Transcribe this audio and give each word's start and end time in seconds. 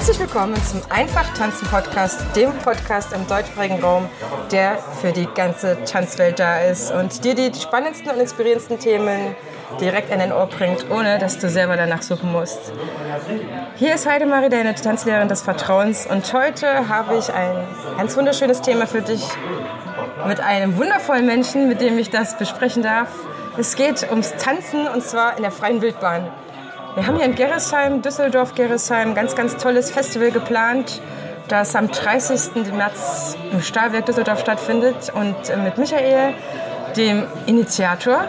Herzlich 0.00 0.20
willkommen 0.20 0.56
zum 0.64 0.80
Einfach 0.88 1.34
Tanzen 1.34 1.68
Podcast, 1.68 2.24
dem 2.34 2.54
Podcast 2.64 3.12
im 3.12 3.26
deutschsprachigen 3.26 3.82
Raum, 3.82 4.08
der 4.50 4.78
für 4.78 5.12
die 5.12 5.26
ganze 5.26 5.84
Tanzwelt 5.84 6.38
da 6.38 6.58
ist 6.60 6.90
und 6.90 7.22
dir 7.22 7.34
die 7.34 7.52
spannendsten 7.52 8.10
und 8.10 8.18
inspirierendsten 8.18 8.78
Themen 8.78 9.36
direkt 9.78 10.10
in 10.10 10.18
dein 10.20 10.32
Ohr 10.32 10.46
bringt, 10.46 10.90
ohne 10.90 11.18
dass 11.18 11.38
du 11.38 11.50
selber 11.50 11.76
danach 11.76 12.00
suchen 12.00 12.32
musst. 12.32 12.72
Hier 13.76 13.94
ist 13.94 14.08
Heidemarie, 14.08 14.48
deine 14.48 14.74
Tanzlehrerin 14.74 15.28
des 15.28 15.42
Vertrauens 15.42 16.06
und 16.06 16.32
heute 16.32 16.88
habe 16.88 17.18
ich 17.18 17.30
ein 17.30 17.68
ganz 17.98 18.16
wunderschönes 18.16 18.62
Thema 18.62 18.86
für 18.86 19.02
dich 19.02 19.22
mit 20.26 20.40
einem 20.40 20.78
wundervollen 20.78 21.26
Menschen, 21.26 21.68
mit 21.68 21.82
dem 21.82 21.98
ich 21.98 22.08
das 22.08 22.38
besprechen 22.38 22.82
darf. 22.82 23.10
Es 23.58 23.76
geht 23.76 24.08
ums 24.08 24.32
Tanzen 24.38 24.88
und 24.88 25.02
zwar 25.04 25.36
in 25.36 25.42
der 25.42 25.52
freien 25.52 25.82
Wildbahn. 25.82 26.32
Wir 26.96 27.06
haben 27.06 27.16
hier 27.16 27.26
in 27.26 27.36
Gerresheim, 27.36 28.02
Düsseldorf, 28.02 28.54
Gerresheim, 28.54 29.14
ganz, 29.14 29.36
ganz 29.36 29.56
tolles 29.56 29.90
Festival 29.92 30.32
geplant, 30.32 31.00
das 31.46 31.76
am 31.76 31.88
30. 31.88 32.72
März 32.72 33.36
im 33.52 33.62
Stahlwerk 33.62 34.06
Düsseldorf 34.06 34.40
stattfindet. 34.40 35.12
Und 35.14 35.36
äh, 35.48 35.56
mit 35.56 35.78
Michael, 35.78 36.34
dem 36.96 37.26
Initiator, 37.46 38.24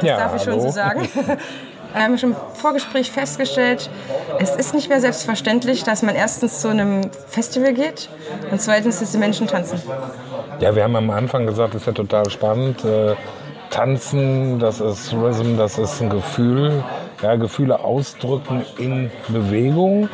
das 0.00 0.08
Ja, 0.08 0.16
darf 0.16 0.36
ich 0.36 0.42
schon 0.42 0.54
hallo. 0.54 0.62
so 0.62 0.70
sagen, 0.70 1.06
haben 1.94 2.12
wir 2.12 2.18
schon 2.18 2.30
im 2.30 2.36
Vorgespräch 2.54 3.12
festgestellt, 3.12 3.90
es 4.38 4.54
ist 4.56 4.74
nicht 4.74 4.88
mehr 4.88 5.00
selbstverständlich, 5.00 5.84
dass 5.84 6.02
man 6.02 6.14
erstens 6.14 6.60
zu 6.62 6.68
einem 6.68 7.10
Festival 7.28 7.74
geht 7.74 8.08
und 8.50 8.60
zweitens, 8.60 9.00
dass 9.00 9.12
die 9.12 9.18
Menschen 9.18 9.46
tanzen. 9.46 9.82
Ja, 10.60 10.74
wir 10.74 10.84
haben 10.84 10.96
am 10.96 11.10
Anfang 11.10 11.46
gesagt, 11.46 11.74
das 11.74 11.82
ist 11.82 11.86
ja 11.86 11.92
total 11.92 12.30
spannend. 12.30 12.84
Äh, 12.84 13.16
Tanzen, 13.70 14.58
das 14.58 14.80
ist 14.80 15.12
Rhythm, 15.12 15.58
das 15.58 15.76
ist 15.76 16.00
ein 16.00 16.08
Gefühl. 16.08 16.82
Ja, 17.22 17.36
Gefühle 17.36 17.80
ausdrücken 17.80 18.64
in 18.78 19.10
Bewegung. 19.28 20.08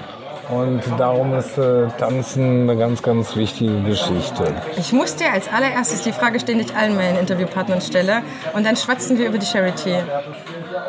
Und 0.49 0.83
darum 0.99 1.35
ist 1.35 1.57
äh, 1.57 1.87
Tanzen 1.99 2.69
eine 2.69 2.79
ganz, 2.79 3.03
ganz 3.03 3.35
wichtige 3.35 3.81
Geschichte. 3.83 4.55
Ich 4.77 4.93
muss 4.93 5.17
dir 5.17 5.33
als 5.33 5.49
allererstes 5.51 6.03
die 6.03 6.13
Frage 6.13 6.39
stellen, 6.39 6.59
die 6.59 6.67
ich 6.67 6.77
allen 6.77 6.97
meinen 6.97 7.19
Interviewpartnern 7.19 7.81
stelle. 7.81 8.23
Und 8.53 8.67
dann 8.67 8.77
schwatzen 8.77 9.19
wir 9.19 9.27
über 9.27 9.39
die 9.39 9.47
Charity. 9.47 9.97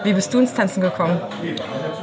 Wie 0.03 0.13
bist 0.13 0.33
du 0.33 0.39
ins 0.39 0.53
Tanzen 0.53 0.81
gekommen? 0.81 1.21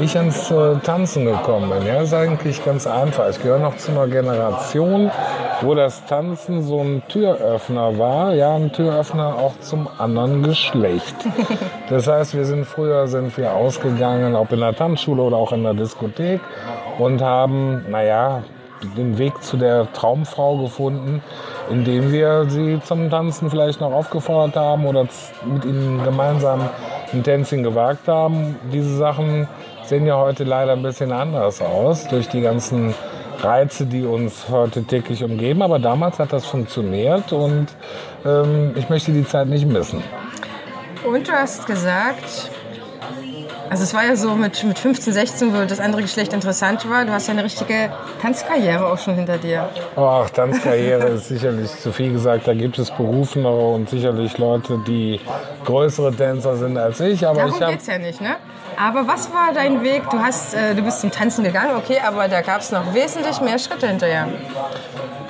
Ich 0.02 0.18
ans 0.18 0.50
äh, 0.50 0.74
Tanzen 0.82 1.26
gekommen 1.26 1.70
bin, 1.70 1.86
ja, 1.86 2.00
ist 2.00 2.12
eigentlich 2.12 2.64
ganz 2.64 2.88
einfach. 2.88 3.28
Ich 3.30 3.40
gehöre 3.40 3.60
noch 3.60 3.76
zu 3.76 3.92
einer 3.92 4.08
Generation, 4.08 5.12
wo 5.60 5.76
das 5.76 6.04
Tanzen 6.06 6.64
so 6.64 6.80
ein 6.80 7.04
Türöffner 7.06 7.96
war, 8.00 8.34
ja, 8.34 8.52
ein 8.56 8.72
Türöffner 8.72 9.36
auch 9.36 9.52
zum 9.60 9.88
anderen 9.98 10.42
Geschlecht. 10.42 11.14
Das 11.88 12.08
heißt, 12.08 12.34
wir 12.34 12.44
sind 12.44 12.64
früher 12.64 13.06
sind 13.06 13.36
wir 13.36 13.52
ausgegangen, 13.52 14.34
ob 14.34 14.50
in 14.50 14.58
der 14.58 14.74
Tanzschule 14.74 15.22
oder 15.22 15.36
auch 15.36 15.52
in 15.52 15.62
der 15.62 15.74
Diskothek 15.74 16.40
und 16.98 17.22
haben, 17.22 17.84
naja, 17.88 18.42
den 18.96 19.18
Weg 19.18 19.40
zu 19.40 19.56
der 19.56 19.92
Traumfrau 19.92 20.56
gefunden, 20.58 21.22
indem 21.70 22.10
wir 22.10 22.46
sie 22.48 22.80
zum 22.82 23.08
Tanzen 23.08 23.50
vielleicht 23.50 23.80
noch 23.80 23.92
aufgefordert 23.92 24.56
haben 24.56 24.84
oder 24.84 25.06
mit 25.44 25.64
ihnen 25.64 26.02
gemeinsam 26.02 26.68
ein 27.12 27.22
Tänzchen 27.22 27.62
gewagt 27.62 28.08
haben. 28.08 28.56
Diese 28.72 28.96
Sachen 28.96 29.46
sehen 29.84 30.06
ja 30.06 30.16
heute 30.16 30.44
leider 30.44 30.72
ein 30.72 30.82
bisschen 30.82 31.12
anders 31.12 31.60
aus 31.60 32.08
durch 32.08 32.28
die 32.28 32.40
ganzen 32.40 32.94
Reize, 33.40 33.86
die 33.86 34.04
uns 34.04 34.48
heute 34.50 34.84
täglich 34.84 35.24
umgeben. 35.24 35.62
Aber 35.62 35.78
damals 35.78 36.18
hat 36.18 36.32
das 36.32 36.46
funktioniert 36.46 37.32
und 37.32 37.66
ähm, 38.24 38.72
ich 38.76 38.88
möchte 38.88 39.12
die 39.12 39.26
Zeit 39.26 39.48
nicht 39.48 39.66
missen. 39.66 40.02
Und 41.04 41.26
du 41.26 41.32
hast 41.32 41.66
gesagt, 41.66 42.50
also 43.72 43.84
es 43.84 43.94
war 43.94 44.04
ja 44.04 44.16
so 44.16 44.34
mit, 44.34 44.62
mit 44.64 44.78
15, 44.78 45.14
16, 45.14 45.54
wo 45.54 45.64
das 45.64 45.80
andere 45.80 46.02
Geschlecht 46.02 46.34
interessant 46.34 46.88
war. 46.90 47.06
Du 47.06 47.12
hast 47.12 47.26
ja 47.26 47.32
eine 47.32 47.42
richtige 47.42 47.90
Tanzkarriere 48.20 48.86
auch 48.86 48.98
schon 48.98 49.14
hinter 49.14 49.38
dir. 49.38 49.66
Ach, 49.96 50.28
Tanzkarriere 50.28 51.08
ist 51.08 51.28
sicherlich 51.28 51.70
zu 51.70 51.90
viel 51.90 52.12
gesagt. 52.12 52.46
Da 52.46 52.52
gibt 52.52 52.78
es 52.78 52.90
berufenere 52.90 53.72
und 53.72 53.88
sicherlich 53.88 54.36
Leute, 54.36 54.78
die 54.86 55.20
größere 55.64 56.14
Tänzer 56.14 56.56
sind 56.56 56.76
als 56.76 57.00
ich. 57.00 57.26
Aber 57.26 57.38
Darum 57.38 57.54
ich 57.54 57.62
habe 57.62 57.72
geht's 57.72 57.86
ja 57.86 57.98
nicht, 57.98 58.20
ne? 58.20 58.36
Aber 58.76 59.06
was 59.06 59.32
war 59.32 59.52
dein 59.54 59.82
Weg? 59.82 60.08
Du, 60.10 60.18
hast, 60.18 60.54
äh, 60.54 60.74
du 60.74 60.82
bist 60.82 61.00
zum 61.00 61.10
Tanzen 61.10 61.44
gegangen, 61.44 61.76
okay, 61.76 61.98
aber 62.06 62.28
da 62.28 62.40
gab 62.40 62.60
es 62.60 62.72
noch 62.72 62.94
wesentlich 62.94 63.40
mehr 63.40 63.58
Schritte 63.58 63.88
hinterher. 63.88 64.26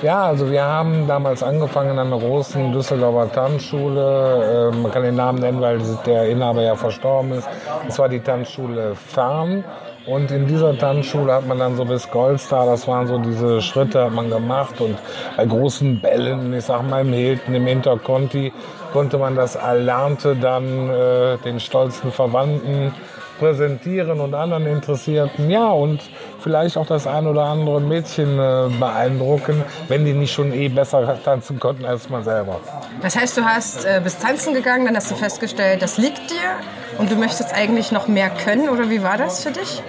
Ja, 0.01 0.25
also 0.25 0.51
wir 0.51 0.63
haben 0.63 1.07
damals 1.07 1.41
angefangen 1.43 1.97
an 1.97 2.07
einer 2.07 2.19
großen 2.19 2.73
Düsseldorfer 2.73 3.31
Tanzschule. 3.31 4.71
Ähm, 4.73 4.81
man 4.81 4.91
kann 4.91 5.03
den 5.03 5.15
Namen 5.15 5.39
nennen, 5.39 5.61
weil 5.61 5.79
der 6.05 6.27
Inhaber 6.27 6.61
ja 6.61 6.75
verstorben 6.75 7.31
ist. 7.33 7.47
Das 7.87 7.97
war 7.99 8.09
die 8.09 8.19
Tanzschule 8.19 8.95
Fern. 8.95 9.63
Und 10.05 10.31
in 10.31 10.47
dieser 10.47 10.77
Tanzschule 10.77 11.31
hat 11.31 11.47
man 11.47 11.59
dann 11.59 11.77
so 11.77 11.85
bis 11.85 12.11
Goldstar, 12.11 12.65
das 12.65 12.85
waren 12.89 13.07
so 13.07 13.17
diese 13.17 13.61
Schritte, 13.61 14.03
hat 14.03 14.11
man 14.11 14.29
gemacht. 14.29 14.81
Und 14.81 14.97
bei 15.37 15.45
großen 15.45 16.01
Bällen, 16.01 16.53
ich 16.53 16.65
sag 16.65 16.83
mal 16.83 17.01
im 17.01 17.13
Hilton, 17.13 17.55
im 17.55 17.65
Interconti, 17.67 18.51
konnte 18.93 19.17
man 19.17 19.35
das 19.35 19.55
Erlernte 19.55 20.35
dann 20.35 20.89
äh, 20.89 21.37
den 21.39 21.59
stolzen 21.59 22.11
Verwandten 22.11 22.93
präsentieren 23.39 24.19
und 24.19 24.33
anderen 24.35 24.67
Interessierten. 24.67 25.49
Ja, 25.49 25.71
und 25.71 25.99
vielleicht 26.39 26.77
auch 26.77 26.85
das 26.85 27.07
ein 27.07 27.27
oder 27.27 27.43
andere 27.43 27.81
Mädchen 27.81 28.39
äh, 28.39 28.69
beeindrucken, 28.79 29.63
wenn 29.87 30.05
die 30.05 30.13
nicht 30.13 30.31
schon 30.31 30.53
eh 30.53 30.69
besser 30.69 31.17
tanzen 31.23 31.59
konnten 31.59 31.83
als 31.83 32.09
man 32.09 32.23
selber. 32.23 32.59
Das 33.01 33.15
heißt, 33.15 33.35
du 33.35 33.43
hast 33.43 33.83
äh, 33.83 33.99
bis 34.03 34.19
Tanzen 34.19 34.53
gegangen, 34.53 34.85
dann 34.85 34.95
hast 34.95 35.09
du 35.11 35.15
festgestellt, 35.15 35.81
das 35.81 35.97
liegt 35.97 36.29
dir 36.29 36.99
und 36.99 37.11
du 37.11 37.15
möchtest 37.15 37.53
eigentlich 37.53 37.91
noch 37.91 38.07
mehr 38.07 38.29
können, 38.29 38.69
oder 38.69 38.89
wie 38.89 39.03
war 39.03 39.17
das 39.17 39.43
für 39.43 39.51
dich? 39.51 39.81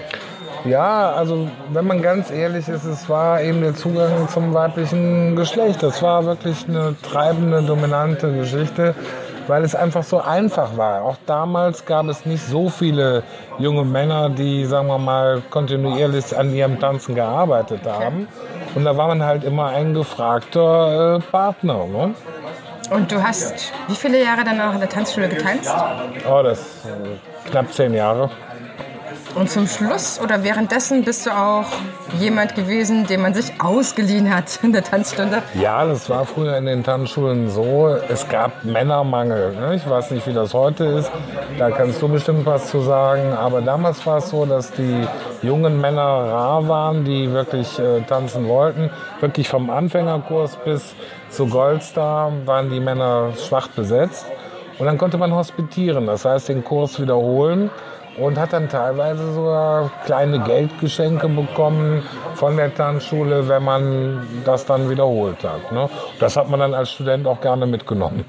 Ja, 0.64 1.12
also 1.12 1.46
wenn 1.72 1.86
man 1.86 2.00
ganz 2.00 2.30
ehrlich 2.30 2.68
ist, 2.68 2.84
es 2.84 3.06
war 3.08 3.42
eben 3.42 3.60
der 3.60 3.74
Zugang 3.74 4.28
zum 4.30 4.54
weiblichen 4.54 5.36
Geschlecht. 5.36 5.82
Das 5.82 6.00
war 6.00 6.24
wirklich 6.24 6.66
eine 6.66 6.96
treibende, 7.02 7.62
dominante 7.62 8.32
Geschichte, 8.32 8.94
weil 9.46 9.62
es 9.62 9.74
einfach 9.74 10.02
so 10.02 10.22
einfach 10.22 10.74
war. 10.78 11.02
Auch 11.02 11.16
damals 11.26 11.84
gab 11.84 12.06
es 12.06 12.24
nicht 12.24 12.42
so 12.42 12.70
viele 12.70 13.24
junge 13.58 13.84
Männer, 13.84 14.30
die, 14.30 14.64
sagen 14.64 14.86
wir 14.86 14.96
mal, 14.96 15.42
kontinuierlich 15.50 16.34
an 16.34 16.54
ihrem 16.54 16.80
Tanzen 16.80 17.14
gearbeitet 17.14 17.80
haben. 17.86 18.26
Und 18.74 18.84
da 18.86 18.96
war 18.96 19.08
man 19.08 19.22
halt 19.22 19.44
immer 19.44 19.66
ein 19.66 19.92
gefragter 19.92 21.16
äh, 21.16 21.20
Partner. 21.30 21.86
Ne? 21.86 22.14
Und 22.90 23.12
du 23.12 23.22
hast 23.22 23.70
wie 23.88 23.94
viele 23.94 24.22
Jahre 24.22 24.44
dann 24.44 24.58
auch 24.62 24.72
in 24.72 24.80
der 24.80 24.88
Tanzschule 24.88 25.28
getanzt? 25.28 25.74
Oh, 26.26 26.42
das 26.42 26.86
äh, 26.86 27.50
knapp 27.50 27.70
zehn 27.70 27.92
Jahre. 27.92 28.30
Und 29.34 29.50
zum 29.50 29.66
Schluss 29.66 30.20
oder 30.20 30.44
währenddessen 30.44 31.02
bist 31.02 31.26
du 31.26 31.30
auch 31.30 31.66
jemand 32.20 32.54
gewesen, 32.54 33.04
den 33.06 33.20
man 33.20 33.34
sich 33.34 33.52
ausgeliehen 33.60 34.32
hat 34.32 34.60
in 34.62 34.72
der 34.72 34.84
Tanzstunde. 34.84 35.42
Ja, 35.54 35.84
das 35.84 36.08
war 36.08 36.24
früher 36.24 36.56
in 36.56 36.66
den 36.66 36.84
Tanzschulen 36.84 37.50
so. 37.50 37.96
Es 38.08 38.28
gab 38.28 38.64
Männermangel. 38.64 39.56
Ne? 39.56 39.74
Ich 39.74 39.88
weiß 39.88 40.12
nicht, 40.12 40.24
wie 40.28 40.32
das 40.32 40.54
heute 40.54 40.84
ist. 40.84 41.10
Da 41.58 41.72
kannst 41.72 42.00
du 42.00 42.08
bestimmt 42.08 42.46
was 42.46 42.70
zu 42.70 42.80
sagen. 42.80 43.32
Aber 43.32 43.60
damals 43.60 44.06
war 44.06 44.18
es 44.18 44.30
so, 44.30 44.46
dass 44.46 44.70
die 44.70 45.04
jungen 45.42 45.80
Männer 45.80 46.00
rar 46.00 46.68
waren, 46.68 47.04
die 47.04 47.32
wirklich 47.32 47.76
äh, 47.80 48.02
tanzen 48.02 48.46
wollten. 48.46 48.90
Wirklich 49.18 49.48
vom 49.48 49.68
Anfängerkurs 49.68 50.56
bis 50.64 50.94
zu 51.30 51.48
Goldstar 51.48 52.30
waren 52.44 52.70
die 52.70 52.80
Männer 52.80 53.32
schwach 53.36 53.66
besetzt. 53.68 54.26
Und 54.78 54.86
dann 54.86 54.98
konnte 54.98 55.18
man 55.18 55.34
hospitieren, 55.34 56.06
das 56.06 56.24
heißt 56.24 56.48
den 56.48 56.64
Kurs 56.64 57.00
wiederholen 57.00 57.70
und 58.18 58.38
hat 58.38 58.52
dann 58.52 58.68
teilweise 58.68 59.32
sogar 59.32 59.90
kleine 60.04 60.40
Geldgeschenke 60.40 61.28
bekommen 61.28 62.02
von 62.34 62.56
der 62.56 62.74
Tanzschule, 62.74 63.48
wenn 63.48 63.64
man 63.64 64.26
das 64.44 64.66
dann 64.66 64.88
wiederholt 64.88 65.42
hat. 65.44 65.72
Ne? 65.72 65.88
Das 66.20 66.36
hat 66.36 66.48
man 66.48 66.60
dann 66.60 66.74
als 66.74 66.90
Student 66.90 67.26
auch 67.26 67.40
gerne 67.40 67.66
mitgenommen. 67.66 68.24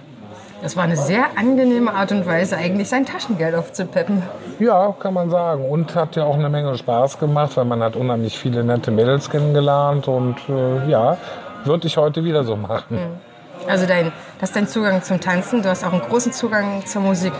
Das 0.61 0.75
war 0.75 0.85
eine 0.85 0.97
sehr 0.97 1.25
angenehme 1.35 1.93
Art 1.93 2.11
und 2.11 2.25
Weise, 2.25 2.57
eigentlich 2.57 2.89
sein 2.89 3.05
Taschengeld 3.05 3.53
aufzupeppen. 3.53 4.23
Ja, 4.57 4.95
kann 4.97 5.13
man 5.13 5.29
sagen. 5.29 5.69
Und 5.69 5.93
hat 5.93 6.15
ja 6.15 6.23
auch 6.23 6.35
eine 6.35 6.49
Menge 6.49 6.75
Spaß 6.75 7.19
gemacht, 7.19 7.55
weil 7.55 7.65
man 7.65 7.83
hat 7.83 7.95
unheimlich 7.95 8.39
viele 8.39 8.63
nette 8.63 8.89
Mädels 8.89 9.29
kennengelernt. 9.29 10.07
Und 10.07 10.37
äh, 10.49 10.89
ja, 10.89 11.17
würde 11.65 11.85
ich 11.85 11.97
heute 11.97 12.23
wieder 12.23 12.43
so 12.43 12.55
machen. 12.55 13.19
Also 13.67 13.85
dein, 13.85 14.11
das 14.39 14.49
ist 14.49 14.55
dein 14.55 14.67
Zugang 14.67 15.03
zum 15.03 15.19
Tanzen. 15.19 15.61
Du 15.61 15.69
hast 15.69 15.83
auch 15.83 15.91
einen 15.91 16.01
großen 16.01 16.31
Zugang 16.31 16.85
zur 16.85 17.01
Musik. 17.01 17.33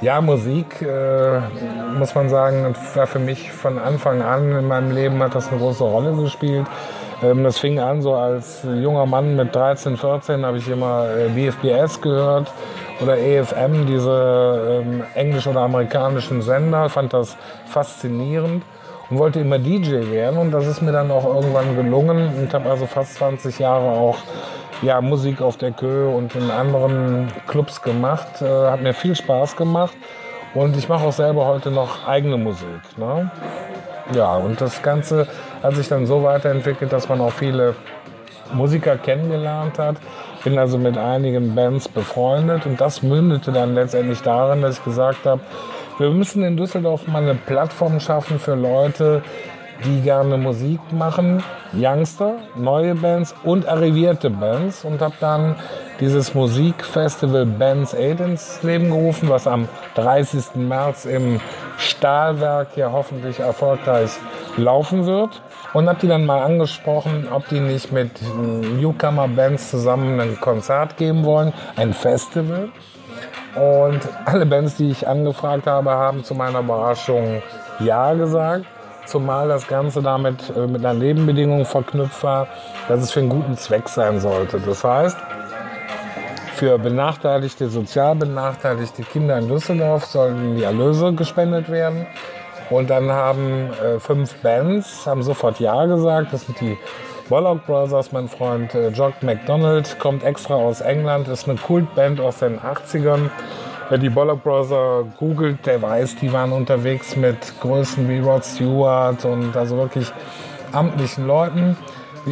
Ja, 0.00 0.20
Musik, 0.20 0.80
äh, 0.80 1.40
muss 1.98 2.14
man 2.14 2.28
sagen, 2.28 2.72
war 2.94 3.08
für 3.08 3.18
mich 3.18 3.50
von 3.50 3.80
Anfang 3.80 4.22
an 4.22 4.52
in 4.52 4.68
meinem 4.68 4.92
Leben 4.92 5.20
hat 5.20 5.34
das 5.34 5.48
eine 5.48 5.58
große 5.58 5.82
Rolle 5.82 6.12
gespielt. 6.12 6.66
Ähm, 7.20 7.42
das 7.42 7.58
fing 7.58 7.80
an 7.80 8.00
so 8.00 8.14
als 8.14 8.62
junger 8.62 9.06
Mann 9.06 9.34
mit 9.34 9.52
13, 9.56 9.96
14 9.96 10.46
habe 10.46 10.58
ich 10.58 10.68
immer 10.68 11.08
äh, 11.10 11.28
BFBS 11.30 12.00
gehört 12.00 12.52
oder 13.00 13.18
EFM, 13.18 13.86
diese 13.86 14.84
ähm, 14.84 15.02
englisch- 15.16 15.48
oder 15.48 15.62
amerikanischen 15.62 16.42
Sender, 16.42 16.88
fand 16.88 17.12
das 17.12 17.36
faszinierend 17.66 18.62
und 19.10 19.18
wollte 19.18 19.40
immer 19.40 19.58
DJ 19.58 20.12
werden. 20.12 20.38
Und 20.38 20.52
das 20.52 20.68
ist 20.68 20.80
mir 20.80 20.92
dann 20.92 21.10
auch 21.10 21.24
irgendwann 21.24 21.74
gelungen 21.74 22.30
und 22.38 22.54
habe 22.54 22.70
also 22.70 22.86
fast 22.86 23.16
20 23.16 23.58
Jahre 23.58 23.90
auch 23.90 24.18
ja, 24.82 25.00
Musik 25.00 25.40
auf 25.40 25.56
der 25.56 25.72
Kö 25.72 26.08
und 26.08 26.34
in 26.34 26.50
anderen 26.50 27.28
Clubs 27.46 27.82
gemacht. 27.82 28.42
Äh, 28.42 28.46
hat 28.46 28.82
mir 28.82 28.94
viel 28.94 29.16
Spaß 29.16 29.56
gemacht. 29.56 29.96
Und 30.54 30.76
ich 30.76 30.88
mache 30.88 31.06
auch 31.06 31.12
selber 31.12 31.46
heute 31.46 31.70
noch 31.70 32.06
eigene 32.06 32.36
Musik. 32.36 32.80
Ne? 32.96 33.30
Ja, 34.14 34.36
und 34.36 34.60
das 34.60 34.82
Ganze 34.82 35.26
hat 35.62 35.74
sich 35.74 35.88
dann 35.88 36.06
so 36.06 36.22
weiterentwickelt, 36.22 36.92
dass 36.92 37.08
man 37.08 37.20
auch 37.20 37.32
viele 37.32 37.74
Musiker 38.52 38.96
kennengelernt 38.96 39.78
hat. 39.78 39.96
Bin 40.44 40.58
also 40.58 40.78
mit 40.78 40.96
einigen 40.96 41.54
Bands 41.54 41.88
befreundet 41.88 42.64
und 42.64 42.80
das 42.80 43.02
mündete 43.02 43.52
dann 43.52 43.74
letztendlich 43.74 44.22
darin, 44.22 44.62
dass 44.62 44.78
ich 44.78 44.84
gesagt 44.84 45.26
habe, 45.26 45.40
wir 45.98 46.10
müssen 46.10 46.44
in 46.44 46.56
Düsseldorf 46.56 47.06
mal 47.08 47.22
eine 47.22 47.34
Plattform 47.34 47.98
schaffen 48.00 48.38
für 48.38 48.54
Leute, 48.54 49.22
die 49.84 50.00
gerne 50.00 50.36
Musik 50.36 50.80
machen, 50.92 51.42
Youngster, 51.72 52.36
neue 52.56 52.94
Bands 52.94 53.34
und 53.44 53.68
arrivierte 53.68 54.30
Bands 54.30 54.84
und 54.84 55.00
habe 55.00 55.14
dann 55.20 55.54
dieses 56.00 56.34
Musikfestival 56.34 57.46
Bands 57.46 57.94
Aid 57.94 58.20
ins 58.20 58.62
Leben 58.62 58.90
gerufen, 58.90 59.28
was 59.28 59.46
am 59.46 59.68
30. 59.94 60.54
März 60.54 61.04
im 61.04 61.40
Stahlwerk 61.76 62.76
ja 62.76 62.90
hoffentlich 62.92 63.40
erfolgreich 63.40 64.10
laufen 64.56 65.06
wird. 65.06 65.42
Und 65.74 65.86
habe 65.86 65.98
die 66.00 66.08
dann 66.08 66.24
mal 66.24 66.42
angesprochen, 66.42 67.28
ob 67.30 67.46
die 67.48 67.60
nicht 67.60 67.92
mit 67.92 68.10
Newcomer-Bands 68.22 69.70
zusammen 69.70 70.18
ein 70.18 70.40
Konzert 70.40 70.96
geben 70.96 71.24
wollen, 71.24 71.52
ein 71.76 71.92
Festival. 71.92 72.70
Und 73.54 74.00
alle 74.24 74.46
Bands, 74.46 74.76
die 74.76 74.90
ich 74.90 75.06
angefragt 75.06 75.66
habe, 75.66 75.90
haben 75.90 76.24
zu 76.24 76.34
meiner 76.34 76.60
Überraschung 76.60 77.42
Ja 77.80 78.14
gesagt. 78.14 78.64
Zumal 79.08 79.48
das 79.48 79.66
Ganze 79.66 80.02
damit 80.02 80.52
äh, 80.54 80.66
mit 80.66 80.84
einer 80.84 80.92
Nebenbedingung 80.92 81.64
verknüpft 81.64 82.22
war, 82.22 82.46
dass 82.88 83.00
es 83.00 83.10
für 83.10 83.20
einen 83.20 83.30
guten 83.30 83.56
Zweck 83.56 83.88
sein 83.88 84.20
sollte. 84.20 84.60
Das 84.60 84.84
heißt, 84.84 85.16
für 86.56 86.78
benachteiligte, 86.78 87.70
sozial 87.70 88.16
benachteiligte 88.16 89.04
Kinder 89.04 89.38
in 89.38 89.48
Düsseldorf 89.48 90.04
sollten 90.04 90.56
die 90.56 90.64
Erlöse 90.64 91.14
gespendet 91.14 91.70
werden. 91.70 92.06
Und 92.68 92.90
dann 92.90 93.10
haben 93.10 93.70
äh, 93.82 93.98
fünf 93.98 94.34
Bands 94.42 95.06
haben 95.06 95.22
sofort 95.22 95.58
Ja 95.58 95.86
gesagt. 95.86 96.34
Das 96.34 96.44
sind 96.44 96.60
die 96.60 96.76
Bollock 97.30 97.64
Brothers, 97.64 98.12
mein 98.12 98.28
Freund 98.28 98.74
äh, 98.74 98.88
Jock 98.90 99.22
McDonald, 99.22 99.98
kommt 99.98 100.22
extra 100.22 100.54
aus 100.54 100.82
England, 100.82 101.28
ist 101.28 101.48
eine 101.48 101.56
Kultband 101.56 102.20
aus 102.20 102.40
den 102.40 102.60
80ern. 102.60 103.30
Wer 103.90 103.96
die 103.96 104.10
Bollock 104.10 104.42
Brothers 104.42 105.06
googelt, 105.18 105.64
der 105.64 105.80
weiß, 105.80 106.16
die 106.16 106.30
waren 106.30 106.52
unterwegs 106.52 107.16
mit 107.16 107.58
Größen 107.60 108.06
wie 108.06 108.18
Rod 108.18 108.44
Stewart 108.44 109.24
und 109.24 109.56
also 109.56 109.78
wirklich 109.78 110.12
amtlichen 110.72 111.26
Leuten. 111.26 111.74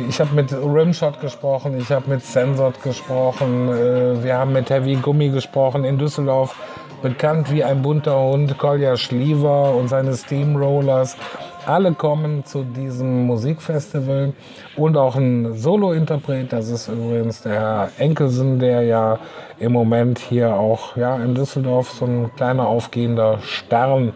Ich 0.07 0.21
habe 0.21 0.35
mit 0.35 0.53
Rimshot 0.53 1.19
gesprochen, 1.23 1.79
ich 1.79 1.91
habe 1.91 2.11
mit 2.11 2.23
Sensort 2.23 2.83
gesprochen, 2.83 3.71
äh, 3.71 4.23
wir 4.23 4.37
haben 4.37 4.53
mit 4.53 4.69
Heavy 4.69 4.97
Gummi 4.97 5.31
gesprochen 5.31 5.85
in 5.85 5.97
Düsseldorf, 5.97 6.55
bekannt 7.01 7.51
wie 7.51 7.65
ein 7.65 7.81
bunter 7.81 8.21
Hund, 8.21 8.59
Kolja 8.59 8.99
Schliever 8.99 9.75
und 9.75 9.89
seine 9.89 10.15
Steamrollers. 10.15 11.17
Alle 11.67 11.95
kommen 11.95 12.45
zu 12.45 12.63
diesem 12.63 13.27
Musikfestival 13.27 14.35
und 14.77 14.97
auch 14.97 15.17
ein 15.17 15.55
Solo-Interpret, 15.55 16.53
das 16.53 16.69
ist 16.69 16.87
übrigens 16.87 17.43
der 17.43 17.55
Herr 17.55 17.89
Enkelsen, 17.99 18.61
der 18.61 18.83
ja 18.83 19.19
im 19.59 19.73
Moment 19.73 20.21
hier 20.21 20.55
auch 20.55 20.97
ja, 20.97 21.17
in 21.17 21.35
Düsseldorf 21.35 21.91
so 21.91 22.05
ein 22.05 22.31
kleiner 22.37 22.69
aufgehender 22.69 23.41
Stern 23.41 24.13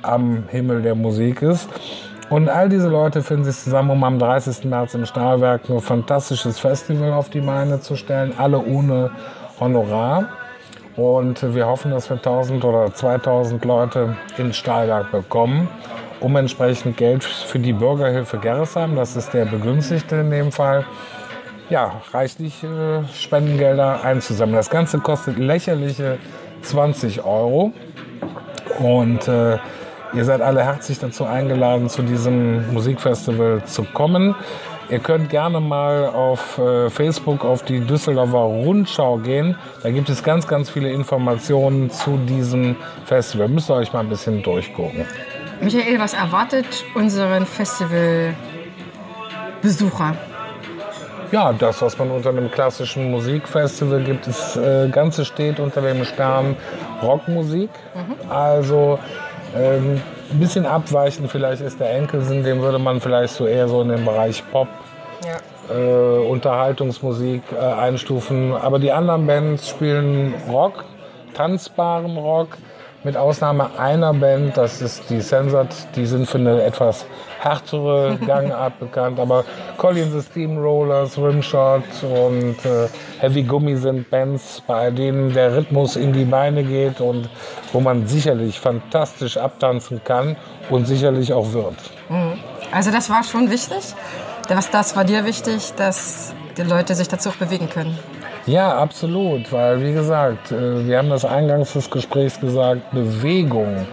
am 0.00 0.44
Himmel 0.48 0.80
der 0.80 0.94
Musik 0.94 1.42
ist. 1.42 1.68
Und 2.30 2.48
all 2.48 2.70
diese 2.70 2.88
Leute 2.88 3.22
finden 3.22 3.44
sich 3.44 3.56
zusammen, 3.56 3.90
um 3.90 4.02
am 4.02 4.18
30. 4.18 4.64
März 4.64 4.94
im 4.94 5.04
Stahlwerk 5.04 5.68
ein 5.68 5.80
fantastisches 5.82 6.58
Festival 6.58 7.12
auf 7.12 7.28
die 7.28 7.42
Beine 7.42 7.78
zu 7.78 7.96
stellen, 7.96 8.32
alle 8.38 8.58
ohne 8.58 9.10
Honorar. 9.60 10.30
Und 10.96 11.54
wir 11.54 11.66
hoffen, 11.66 11.90
dass 11.90 12.08
wir 12.08 12.16
1000 12.16 12.64
oder 12.64 12.94
2000 12.94 13.62
Leute 13.66 14.16
ins 14.38 14.56
Stahlwerk 14.56 15.12
bekommen 15.12 15.68
um 16.20 16.36
entsprechend 16.36 16.96
Geld 16.96 17.24
für 17.24 17.58
die 17.58 17.72
Bürgerhilfe 17.72 18.38
Gerresheim, 18.38 18.96
das 18.96 19.16
ist 19.16 19.32
der 19.34 19.44
Begünstigte 19.44 20.16
in 20.16 20.30
dem 20.30 20.52
Fall, 20.52 20.84
ja, 21.68 22.00
reichlich 22.12 22.62
äh, 22.62 23.06
Spendengelder 23.12 24.04
einzusammeln. 24.04 24.56
Das 24.56 24.70
Ganze 24.70 24.98
kostet 24.98 25.38
lächerliche 25.38 26.18
20 26.62 27.24
Euro 27.24 27.72
und 28.78 29.26
äh, 29.28 29.58
ihr 30.14 30.24
seid 30.24 30.40
alle 30.40 30.64
herzlich 30.64 30.98
dazu 30.98 31.24
eingeladen, 31.24 31.88
zu 31.88 32.02
diesem 32.02 32.72
Musikfestival 32.72 33.64
zu 33.64 33.84
kommen. 33.84 34.34
Ihr 34.88 35.00
könnt 35.00 35.30
gerne 35.30 35.58
mal 35.58 36.06
auf 36.06 36.58
äh, 36.58 36.88
Facebook 36.90 37.44
auf 37.44 37.64
die 37.64 37.80
Düsseldorfer 37.80 38.38
Rundschau 38.38 39.18
gehen. 39.18 39.56
Da 39.82 39.90
gibt 39.90 40.08
es 40.08 40.22
ganz, 40.22 40.46
ganz 40.46 40.70
viele 40.70 40.92
Informationen 40.92 41.90
zu 41.90 42.16
diesem 42.18 42.76
Festival. 43.04 43.48
Müsst 43.48 43.68
ihr 43.68 43.74
euch 43.74 43.92
mal 43.92 44.00
ein 44.00 44.08
bisschen 44.08 44.44
durchgucken. 44.44 45.04
Michael, 45.60 45.98
was 45.98 46.14
erwartet 46.14 46.84
unseren 46.94 47.46
Festivalbesucher? 47.46 48.36
Ja, 51.32 51.52
das, 51.52 51.82
was 51.82 51.98
man 51.98 52.10
unter 52.10 52.30
einem 52.30 52.50
klassischen 52.50 53.10
Musikfestival 53.10 54.02
gibt, 54.02 54.26
das 54.26 54.56
äh, 54.56 54.88
Ganze 54.88 55.24
steht 55.24 55.58
unter 55.58 55.80
dem 55.80 56.04
Stern 56.04 56.56
Rockmusik. 57.02 57.70
Mhm. 57.94 58.30
Also 58.30 58.98
ähm, 59.56 60.00
ein 60.30 60.38
bisschen 60.38 60.66
abweichend 60.66 61.30
vielleicht 61.30 61.62
ist 61.62 61.80
der 61.80 61.92
Enkelsen, 61.94 62.44
den 62.44 62.60
würde 62.60 62.78
man 62.78 63.00
vielleicht 63.00 63.34
so 63.34 63.46
eher 63.46 63.68
so 63.68 63.82
in 63.82 63.88
den 63.88 64.04
Bereich 64.04 64.42
Pop, 64.50 64.68
ja. 65.24 65.74
äh, 65.74 66.18
Unterhaltungsmusik 66.28 67.42
äh, 67.52 67.58
einstufen. 67.58 68.52
Aber 68.52 68.78
die 68.78 68.92
anderen 68.92 69.26
Bands 69.26 69.68
spielen 69.68 70.34
Rock, 70.48 70.84
tanzbaren 71.34 72.16
Rock 72.16 72.56
mit 73.06 73.16
Ausnahme 73.16 73.70
einer 73.78 74.12
Band, 74.12 74.56
das 74.56 74.82
ist 74.82 75.08
die 75.10 75.20
Sensat, 75.20 75.68
die 75.94 76.06
sind 76.06 76.28
für 76.28 76.38
eine 76.38 76.64
etwas 76.64 77.06
härtere 77.38 78.18
Gangart 78.26 78.80
bekannt, 78.80 79.20
aber 79.20 79.44
Collins 79.76 80.12
the 80.12 80.22
Steamrollers, 80.28 81.16
Rimshot 81.16 81.84
und 82.02 82.56
äh, 82.64 82.88
Heavy 83.20 83.44
Gummi 83.44 83.76
sind 83.76 84.10
Bands, 84.10 84.60
bei 84.66 84.90
denen 84.90 85.32
der 85.32 85.56
Rhythmus 85.56 85.94
in 85.94 86.12
die 86.12 86.24
Beine 86.24 86.64
geht 86.64 87.00
und 87.00 87.28
wo 87.72 87.78
man 87.78 88.08
sicherlich 88.08 88.58
fantastisch 88.58 89.36
abtanzen 89.36 90.00
kann 90.02 90.34
und 90.68 90.88
sicherlich 90.88 91.32
auch 91.32 91.52
wird. 91.52 91.76
Mhm. 92.08 92.40
Also 92.72 92.90
das 92.90 93.08
war 93.08 93.22
schon 93.22 93.48
wichtig. 93.48 93.94
Das, 94.48 94.68
das 94.70 94.96
war 94.96 95.04
dir 95.04 95.24
wichtig, 95.24 95.74
dass 95.76 96.34
die 96.56 96.62
Leute 96.62 96.96
sich 96.96 97.06
dazu 97.06 97.28
auch 97.28 97.36
bewegen 97.36 97.70
können. 97.70 97.96
Ja, 98.46 98.78
absolut, 98.78 99.52
weil 99.52 99.82
wie 99.82 99.92
gesagt, 99.92 100.52
äh, 100.52 100.86
wir 100.86 100.98
haben 100.98 101.10
das 101.10 101.24
eingangs 101.24 101.72
des 101.72 101.90
Gesprächs 101.90 102.40
gesagt, 102.40 102.92
Bewegung 102.92 103.88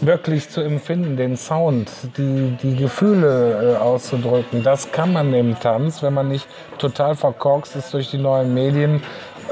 wirklich 0.00 0.48
zu 0.48 0.60
empfinden, 0.60 1.16
den 1.16 1.36
Sound, 1.36 1.90
die, 2.16 2.56
die 2.62 2.76
Gefühle 2.76 3.74
äh, 3.74 3.76
auszudrücken, 3.76 4.62
das 4.62 4.92
kann 4.92 5.12
man 5.12 5.34
im 5.34 5.58
Tanz, 5.58 6.00
wenn 6.04 6.14
man 6.14 6.28
nicht 6.28 6.46
total 6.78 7.16
verkorkst 7.16 7.74
ist 7.74 7.92
durch 7.92 8.12
die 8.12 8.18
neuen 8.18 8.54
Medien. 8.54 9.02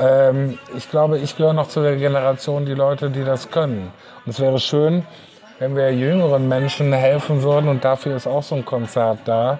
Ähm, 0.00 0.56
ich 0.76 0.88
glaube, 0.88 1.18
ich 1.18 1.36
gehöre 1.36 1.54
noch 1.54 1.66
zu 1.66 1.82
der 1.82 1.96
Generation, 1.96 2.66
die 2.66 2.74
Leute, 2.74 3.10
die 3.10 3.24
das 3.24 3.50
können. 3.50 3.92
Und 4.24 4.30
es 4.30 4.38
wäre 4.38 4.60
schön, 4.60 5.04
wenn 5.64 5.76
wir 5.76 5.90
jüngeren 5.94 6.46
Menschen 6.46 6.92
helfen 6.92 7.42
würden, 7.42 7.70
und 7.70 7.82
dafür 7.82 8.16
ist 8.16 8.26
auch 8.26 8.42
so 8.42 8.54
ein 8.54 8.66
Konzert 8.66 9.20
da, 9.24 9.58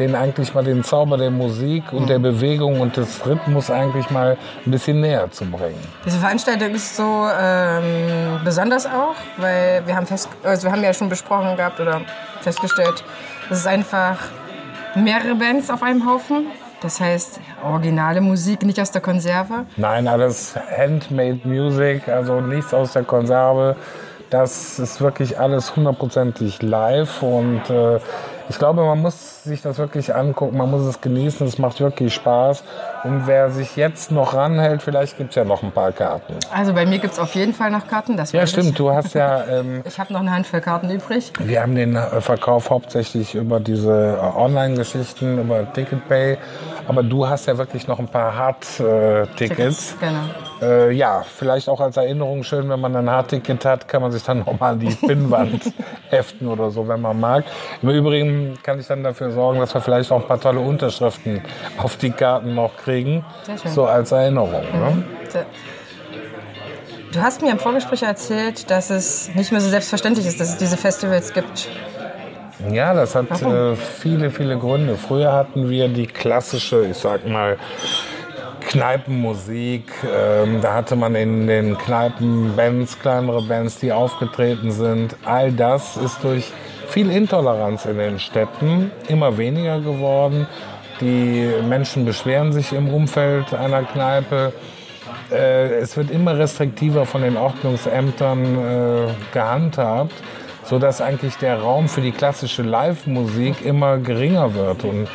denen 0.00 0.16
eigentlich 0.16 0.52
mal 0.52 0.64
den 0.64 0.82
Zauber 0.82 1.16
der 1.16 1.30
Musik 1.30 1.92
und 1.92 2.08
der 2.08 2.18
Bewegung 2.18 2.80
und 2.80 2.96
des 2.96 3.24
Rhythmus 3.24 3.70
eigentlich 3.70 4.10
mal 4.10 4.36
ein 4.66 4.70
bisschen 4.72 5.00
näher 5.00 5.30
zu 5.30 5.44
bringen. 5.44 5.78
Diese 6.04 6.18
Veranstaltung 6.18 6.74
ist 6.74 6.96
so 6.96 7.28
ähm, 7.40 8.40
besonders 8.44 8.84
auch, 8.84 9.14
weil 9.36 9.86
wir 9.86 9.94
haben, 9.94 10.06
fest, 10.06 10.28
also 10.42 10.66
wir 10.66 10.72
haben 10.72 10.82
ja 10.82 10.92
schon 10.92 11.08
besprochen 11.08 11.56
gehabt 11.56 11.78
oder 11.78 12.00
festgestellt, 12.40 13.04
es 13.48 13.58
ist 13.58 13.68
einfach 13.68 14.18
mehrere 14.96 15.36
Bands 15.36 15.70
auf 15.70 15.84
einem 15.84 16.04
Haufen. 16.04 16.46
Das 16.80 17.00
heißt, 17.00 17.38
originale 17.62 18.20
Musik, 18.20 18.64
nicht 18.64 18.80
aus 18.80 18.90
der 18.90 19.00
Konserve? 19.00 19.66
Nein, 19.76 20.08
alles 20.08 20.54
Handmade 20.76 21.40
Music, 21.44 22.08
also 22.08 22.40
nichts 22.40 22.74
aus 22.74 22.92
der 22.92 23.04
Konserve. 23.04 23.76
Das 24.34 24.80
ist 24.80 25.00
wirklich 25.00 25.38
alles 25.38 25.76
hundertprozentig 25.76 26.60
live 26.60 27.22
und 27.22 27.70
äh, 27.70 28.00
ich 28.48 28.58
glaube, 28.58 28.82
man 28.82 29.00
muss 29.00 29.44
sich 29.44 29.62
das 29.62 29.78
wirklich 29.78 30.12
angucken, 30.12 30.56
man 30.56 30.72
muss 30.72 30.82
es 30.82 31.00
genießen, 31.00 31.46
es 31.46 31.58
macht 31.58 31.80
wirklich 31.80 32.12
Spaß. 32.12 32.64
Und 33.04 33.26
wer 33.26 33.50
sich 33.50 33.76
jetzt 33.76 34.10
noch 34.10 34.32
ranhält, 34.34 34.82
vielleicht 34.82 35.18
gibt 35.18 35.30
es 35.30 35.36
ja 35.36 35.44
noch 35.44 35.62
ein 35.62 35.72
paar 35.72 35.92
Karten. 35.92 36.34
Also 36.50 36.72
bei 36.72 36.86
mir 36.86 36.98
gibt 36.98 37.12
es 37.12 37.18
auf 37.18 37.34
jeden 37.34 37.52
Fall 37.52 37.70
noch 37.70 37.86
Karten. 37.86 38.16
Das 38.16 38.32
ja, 38.32 38.46
stimmt, 38.46 38.70
ich. 38.70 38.74
du 38.74 38.90
hast 38.90 39.14
ja... 39.14 39.44
Ähm, 39.54 39.82
ich 39.86 39.98
habe 39.98 40.12
noch 40.12 40.20
eine 40.20 40.32
Handvoll 40.32 40.62
Karten 40.62 40.90
übrig. 40.90 41.30
Wir 41.38 41.60
haben 41.60 41.74
den 41.74 41.96
äh, 41.96 42.20
Verkauf 42.20 42.70
hauptsächlich 42.70 43.34
über 43.34 43.60
diese 43.60 44.18
äh, 44.18 44.38
Online-Geschichten, 44.38 45.38
über 45.38 45.70
TicketPay. 45.70 46.38
Aber 46.88 47.02
du 47.02 47.28
hast 47.28 47.46
ja 47.46 47.58
wirklich 47.58 47.86
noch 47.86 47.98
ein 47.98 48.08
paar 48.08 48.34
Hard-Tickets. 48.34 49.96
Genau. 50.00 50.20
Äh, 50.62 50.92
ja, 50.92 51.22
vielleicht 51.26 51.68
auch 51.68 51.80
als 51.80 51.96
Erinnerung 51.96 52.42
schön, 52.42 52.68
wenn 52.70 52.80
man 52.80 52.96
ein 52.96 53.10
Hardticket 53.10 53.64
hat, 53.64 53.86
kann 53.86 54.00
man 54.00 54.12
sich 54.12 54.22
dann 54.22 54.38
nochmal 54.46 54.78
die 54.78 54.94
Pinnwand 54.94 55.72
heften 56.10 56.48
oder 56.48 56.70
so, 56.70 56.88
wenn 56.88 57.00
man 57.00 57.20
mag. 57.20 57.44
Im 57.82 57.90
Übrigen 57.90 58.58
kann 58.62 58.80
ich 58.80 58.86
dann 58.86 59.02
dafür 59.02 59.30
sorgen, 59.30 59.60
dass 59.60 59.74
wir 59.74 59.80
vielleicht 59.82 60.10
auch 60.10 60.22
ein 60.22 60.26
paar 60.26 60.40
tolle 60.40 60.60
Unterschriften 60.60 61.42
auf 61.76 61.96
die 61.96 62.10
Karten 62.10 62.54
noch 62.54 62.76
kriegen. 62.76 62.93
Schön. 63.02 63.72
So 63.72 63.84
als 63.84 64.12
Erinnerung. 64.12 64.62
Ne? 64.62 65.04
Du 67.12 67.20
hast 67.22 67.42
mir 67.42 67.52
im 67.52 67.58
Vorgespräch 67.58 68.02
erzählt, 68.02 68.70
dass 68.70 68.90
es 68.90 69.32
nicht 69.34 69.52
mehr 69.52 69.60
so 69.60 69.68
selbstverständlich 69.68 70.26
ist, 70.26 70.40
dass 70.40 70.50
es 70.50 70.56
diese 70.56 70.76
Festivals 70.76 71.32
gibt. 71.32 71.68
Ja, 72.70 72.94
das 72.94 73.14
hat 73.14 73.42
äh, 73.42 73.76
viele, 73.76 74.30
viele 74.30 74.58
Gründe. 74.58 74.96
Früher 74.96 75.32
hatten 75.32 75.68
wir 75.70 75.88
die 75.88 76.06
klassische, 76.06 76.86
ich 76.86 76.96
sag 76.96 77.26
mal, 77.26 77.56
Kneipenmusik. 78.68 79.92
Ähm, 80.04 80.60
da 80.60 80.74
hatte 80.74 80.96
man 80.96 81.14
in 81.14 81.46
den 81.46 81.78
Kneipen 81.78 82.56
Bands, 82.56 82.98
kleinere 82.98 83.42
Bands, 83.42 83.78
die 83.78 83.92
aufgetreten 83.92 84.70
sind. 84.70 85.16
All 85.24 85.52
das 85.52 85.96
ist 85.96 86.22
durch 86.24 86.52
viel 86.88 87.10
Intoleranz 87.10 87.84
in 87.86 87.98
den 87.98 88.18
Städten 88.18 88.90
immer 89.08 89.36
weniger 89.36 89.80
geworden. 89.80 90.46
Die 91.00 91.50
Menschen 91.68 92.04
beschweren 92.04 92.52
sich 92.52 92.72
im 92.72 92.88
Umfeld 92.88 93.52
einer 93.52 93.82
Kneipe. 93.82 94.52
Äh, 95.30 95.74
es 95.80 95.96
wird 95.96 96.10
immer 96.10 96.38
restriktiver 96.38 97.04
von 97.06 97.22
den 97.22 97.36
Ordnungsämtern 97.36 98.44
äh, 98.44 99.32
gehandhabt, 99.32 100.14
sodass 100.62 101.00
eigentlich 101.00 101.36
der 101.36 101.60
Raum 101.60 101.88
für 101.88 102.00
die 102.00 102.12
klassische 102.12 102.62
Live-Musik 102.62 103.64
immer 103.64 103.98
geringer 103.98 104.54
wird. 104.54 104.84
Und 104.84 105.08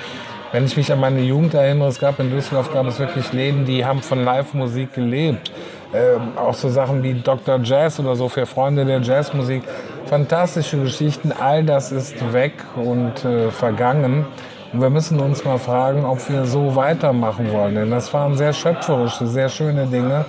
wenn 0.52 0.66
ich 0.66 0.76
mich 0.76 0.92
an 0.92 1.00
meine 1.00 1.22
Jugend 1.22 1.54
erinnere, 1.54 1.90
es 1.90 2.00
gab 2.00 2.20
in 2.20 2.30
Düsseldorf 2.32 2.74
gab 2.74 2.86
es 2.88 3.00
wirklich 3.00 3.32
Läden, 3.32 3.66
die 3.66 3.86
haben 3.86 4.02
von 4.02 4.24
Live-Musik 4.24 4.94
gelebt. 4.94 5.52
Ähm, 5.94 6.38
auch 6.38 6.54
so 6.54 6.70
Sachen 6.70 7.02
wie 7.02 7.16
Dr. 7.16 7.60
Jazz 7.64 8.00
oder 8.00 8.16
so 8.16 8.30
für 8.30 8.46
Freunde 8.46 8.86
der 8.86 9.02
Jazzmusik. 9.02 9.64
Fantastische 10.06 10.78
Geschichten, 10.78 11.32
all 11.32 11.64
das 11.64 11.92
ist 11.92 12.34
weg 12.34 12.54
und 12.76 13.26
äh, 13.26 13.50
vergangen. 13.50 14.26
Und 14.72 14.82
wir 14.82 14.90
müssen 14.90 15.20
uns 15.20 15.44
mal 15.46 15.58
fragen, 15.58 16.06
ob 16.06 16.30
wir 16.30 16.46
so 16.46 16.76
weitermachen 16.76 17.52
wollen. 17.52 17.76
Denn 17.76 17.90
das 17.90 18.14
waren 18.14 18.38
sehr 18.38 18.54
schöpferische, 18.54 19.26
sehr 19.28 19.50
schöne 19.50 19.88
Dinge, 19.88 20.26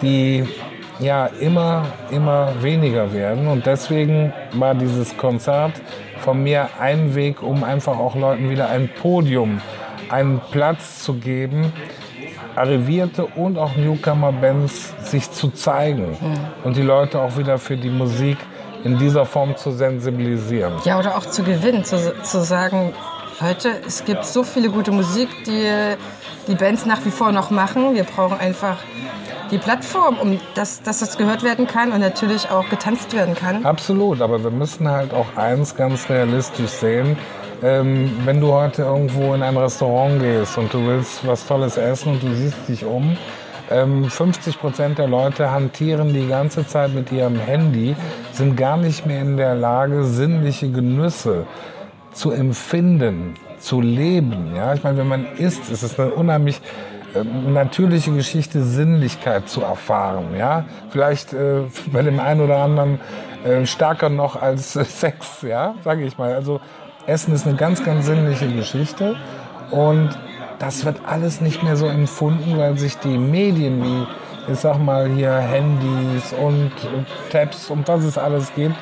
die 0.00 0.44
ja 1.00 1.26
immer, 1.26 1.86
immer 2.10 2.52
weniger 2.60 3.12
werden. 3.12 3.48
Und 3.48 3.66
deswegen 3.66 4.32
war 4.52 4.74
dieses 4.74 5.16
Konzert 5.16 5.72
von 6.18 6.42
mir 6.42 6.68
ein 6.80 7.14
Weg, 7.14 7.42
um 7.42 7.64
einfach 7.64 7.98
auch 7.98 8.14
Leuten 8.14 8.48
wieder 8.48 8.68
ein 8.68 8.88
Podium, 8.88 9.60
einen 10.08 10.40
Platz 10.52 11.02
zu 11.02 11.14
geben, 11.14 11.72
arrivierte 12.54 13.26
und 13.26 13.58
auch 13.58 13.74
Newcomer-Bands 13.76 14.94
sich 15.10 15.30
zu 15.30 15.50
zeigen 15.50 16.16
und 16.62 16.76
die 16.76 16.82
Leute 16.82 17.20
auch 17.20 17.36
wieder 17.36 17.58
für 17.58 17.76
die 17.76 17.90
Musik 17.90 18.38
in 18.84 18.98
dieser 18.98 19.24
Form 19.24 19.56
zu 19.56 19.72
sensibilisieren. 19.72 20.74
Ja, 20.84 20.98
oder 20.98 21.16
auch 21.16 21.26
zu 21.26 21.42
gewinnen, 21.42 21.84
zu, 21.84 22.14
zu 22.22 22.42
sagen, 22.42 22.92
Leute, 23.40 23.80
es 23.86 24.04
gibt 24.04 24.24
so 24.24 24.44
viele 24.44 24.70
gute 24.70 24.92
Musik, 24.92 25.28
die 25.46 25.96
die 26.46 26.54
Bands 26.54 26.86
nach 26.86 27.04
wie 27.04 27.10
vor 27.10 27.32
noch 27.32 27.50
machen. 27.50 27.94
Wir 27.94 28.04
brauchen 28.04 28.38
einfach 28.38 28.76
die 29.50 29.58
Plattform, 29.58 30.18
um 30.18 30.40
dass, 30.54 30.82
dass 30.82 31.00
das 31.00 31.16
gehört 31.16 31.42
werden 31.42 31.66
kann 31.66 31.92
und 31.92 32.00
natürlich 32.00 32.50
auch 32.50 32.68
getanzt 32.68 33.12
werden 33.12 33.34
kann. 33.34 33.64
Absolut, 33.64 34.20
aber 34.20 34.42
wir 34.42 34.50
müssen 34.50 34.88
halt 34.88 35.12
auch 35.12 35.36
eins 35.36 35.74
ganz 35.74 36.08
realistisch 36.08 36.70
sehen. 36.70 37.16
Ähm, 37.62 38.12
wenn 38.24 38.40
du 38.40 38.52
heute 38.52 38.82
irgendwo 38.82 39.34
in 39.34 39.42
ein 39.42 39.56
Restaurant 39.56 40.20
gehst 40.20 40.58
und 40.58 40.72
du 40.72 40.86
willst 40.86 41.26
was 41.26 41.46
Tolles 41.46 41.76
essen 41.76 42.12
und 42.12 42.22
du 42.22 42.34
siehst 42.34 42.68
dich 42.68 42.84
um, 42.84 43.16
ähm, 43.70 44.10
50 44.10 44.60
Prozent 44.60 44.98
der 44.98 45.08
Leute 45.08 45.50
hantieren 45.50 46.12
die 46.12 46.28
ganze 46.28 46.66
Zeit 46.66 46.92
mit 46.92 47.10
ihrem 47.10 47.38
Handy, 47.38 47.96
sind 48.32 48.56
gar 48.56 48.76
nicht 48.76 49.06
mehr 49.06 49.22
in 49.22 49.36
der 49.36 49.54
Lage, 49.54 50.04
sinnliche 50.04 50.70
Genüsse 50.70 51.46
zu 52.14 52.30
empfinden, 52.30 53.34
zu 53.58 53.80
leben. 53.80 54.52
Ja, 54.56 54.74
ich 54.74 54.82
meine, 54.82 54.98
wenn 54.98 55.08
man 55.08 55.26
isst, 55.36 55.70
ist 55.70 55.82
es 55.82 55.98
eine 55.98 56.10
unheimlich 56.12 56.60
äh, 57.14 57.24
natürliche 57.24 58.12
Geschichte, 58.12 58.62
Sinnlichkeit 58.62 59.48
zu 59.48 59.62
erfahren. 59.62 60.36
Ja, 60.38 60.64
vielleicht 60.90 61.32
äh, 61.32 61.62
bei 61.92 62.02
dem 62.02 62.20
einen 62.20 62.40
oder 62.40 62.58
anderen 62.58 63.00
äh, 63.44 63.66
stärker 63.66 64.08
noch 64.08 64.40
als 64.40 64.76
äh, 64.76 64.84
Sex. 64.84 65.42
Ja, 65.42 65.74
sage 65.82 66.04
ich 66.04 66.16
mal. 66.18 66.34
Also 66.34 66.60
Essen 67.06 67.34
ist 67.34 67.46
eine 67.46 67.56
ganz, 67.56 67.84
ganz 67.84 68.06
sinnliche 68.06 68.48
Geschichte 68.48 69.16
und 69.70 70.10
das 70.58 70.84
wird 70.84 71.00
alles 71.06 71.40
nicht 71.40 71.62
mehr 71.62 71.76
so 71.76 71.86
empfunden, 71.86 72.56
weil 72.56 72.78
sich 72.78 72.96
die 72.98 73.18
Medien 73.18 73.82
wie 73.82 74.06
ich 74.52 74.58
sag 74.58 74.78
mal 74.78 75.08
hier 75.08 75.32
Handys 75.32 76.34
und 76.34 76.70
Tabs 77.30 77.70
und 77.70 77.86
was 77.88 78.04
es 78.04 78.18
alles 78.18 78.52
gibt, 78.54 78.76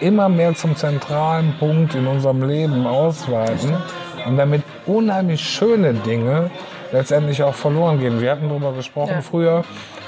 immer 0.00 0.28
mehr 0.28 0.54
zum 0.54 0.76
zentralen 0.76 1.54
Punkt 1.58 1.94
in 1.94 2.06
unserem 2.06 2.46
Leben 2.46 2.86
ausweiten 2.86 3.76
und 4.26 4.36
damit 4.36 4.62
unheimlich 4.86 5.40
schöne 5.40 5.94
Dinge 5.94 6.50
letztendlich 6.92 7.42
auch 7.42 7.54
verloren 7.54 7.98
gehen. 7.98 8.20
Wir 8.20 8.32
hatten 8.32 8.48
darüber 8.48 8.72
gesprochen 8.72 9.14
Ja. 9.16 9.22
früher, 9.22 9.64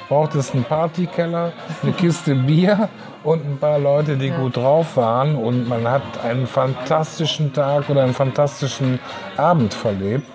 braucht 0.09 0.35
es 0.35 0.53
einen 0.55 0.65
Partykeller, 0.65 1.53
eine 1.83 1.93
Kiste 1.93 2.35
Bier 2.35 2.89
und 3.25 3.45
ein 3.45 3.59
paar 3.59 3.79
Leute, 3.79 4.17
die 4.17 4.31
gut 4.31 4.57
drauf 4.57 4.97
waren 4.97 5.37
und 5.37 5.69
man 5.69 5.87
hat 5.89 6.03
einen 6.25 6.47
fantastischen 6.47 7.53
Tag 7.53 7.91
oder 7.91 8.05
einen 8.05 8.15
fantastischen 8.15 8.99
Abend 9.37 9.75
verlebt. 9.75 10.27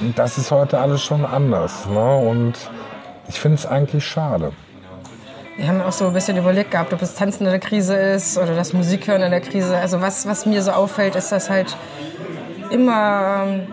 Und 0.00 0.18
das 0.18 0.38
ist 0.38 0.50
heute 0.50 0.78
alles 0.78 1.02
schon 1.02 1.24
anders. 1.24 1.86
Ne? 1.86 2.16
Und 2.16 2.54
ich 3.28 3.38
finde 3.38 3.56
es 3.56 3.66
eigentlich 3.66 4.04
schade. 4.06 4.52
Wir 5.60 5.68
haben 5.68 5.82
auch 5.82 5.92
so 5.92 6.06
ein 6.06 6.14
bisschen 6.14 6.38
überlegt 6.38 6.70
gehabt, 6.70 6.94
ob 6.94 7.02
es 7.02 7.14
Tanzen 7.14 7.44
in 7.44 7.50
der 7.50 7.60
Krise 7.60 7.94
ist 7.94 8.38
oder 8.38 8.54
das 8.54 8.72
Musikhören 8.72 9.20
in 9.20 9.30
der 9.30 9.42
Krise. 9.42 9.76
Also 9.76 10.00
was, 10.00 10.26
was 10.26 10.46
mir 10.46 10.62
so 10.62 10.70
auffällt, 10.70 11.16
ist, 11.16 11.32
dass 11.32 11.50
halt 11.50 11.76
immer, 12.70 13.44
ähm, 13.46 13.66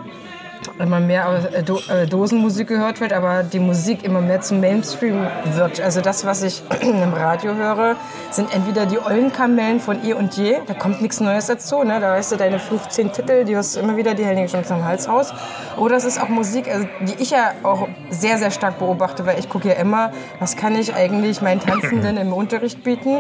immer 0.80 1.00
mehr 1.00 1.50
äh, 1.54 2.04
äh, 2.04 2.08
Dosenmusik 2.08 2.68
gehört 2.68 3.02
wird, 3.02 3.14
aber 3.14 3.44
die 3.44 3.60
Musik 3.60 4.04
immer 4.04 4.22
mehr 4.22 4.42
zum 4.42 4.60
Mainstream 4.60 5.28
wird. 5.54 5.80
Also 5.80 6.02
das, 6.02 6.26
was 6.26 6.44
ich 6.44 6.64
im 6.82 7.14
Radio 7.14 7.56
höre, 7.56 7.96
sind 8.32 8.54
entweder 8.54 8.86
die 8.86 9.00
ollen 9.00 9.32
Kamellen 9.32 9.80
von 9.80 10.04
eh 10.06 10.14
und 10.14 10.36
je, 10.38 10.58
da 10.66 10.74
kommt 10.74 11.02
nichts 11.02 11.20
Neues 11.20 11.48
dazu, 11.48 11.84
ne? 11.84 12.00
da 12.00 12.12
weißt 12.12 12.32
du 12.32 12.36
deine 12.36 12.60
15 12.60 13.12
Titel, 13.12 13.46
die 13.46 13.56
hörst 13.56 13.76
du 13.76 13.80
immer 13.80 13.98
wieder, 13.98 14.14
die 14.14 14.26
hängen 14.26 14.48
schon 14.48 14.64
zum 14.64 14.84
Hals 14.84 15.08
raus. 15.08 15.34
Oder 15.78 15.96
es 15.96 16.06
ist 16.06 16.22
auch 16.22 16.30
Musik, 16.30 16.68
also, 16.68 16.88
die 17.02 17.22
ich 17.22 17.32
ja 17.32 17.52
auch 17.64 17.88
sehr, 18.10 18.38
sehr 18.38 18.52
stark 18.52 18.80
beobachte, 18.80 19.26
weil 19.26 19.40
ich 19.40 19.50
gucke 19.50 19.70
ja 19.70 19.76
immer, 19.76 20.12
was 20.40 20.56
kann 20.56 20.76
ich 20.76 20.94
eigentlich 20.94 21.42
meinen 21.42 21.60
Tanzenden 21.60 22.18
im 22.18 22.34
Unterricht 22.34 22.84
bieten, 22.84 23.20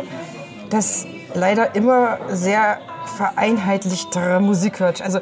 das 0.69 1.05
leider 1.33 1.75
immer 1.75 2.17
sehr 2.29 2.79
vereinheitlichtere 3.17 4.39
Musik 4.39 4.79
hört. 4.79 5.01
Also 5.01 5.19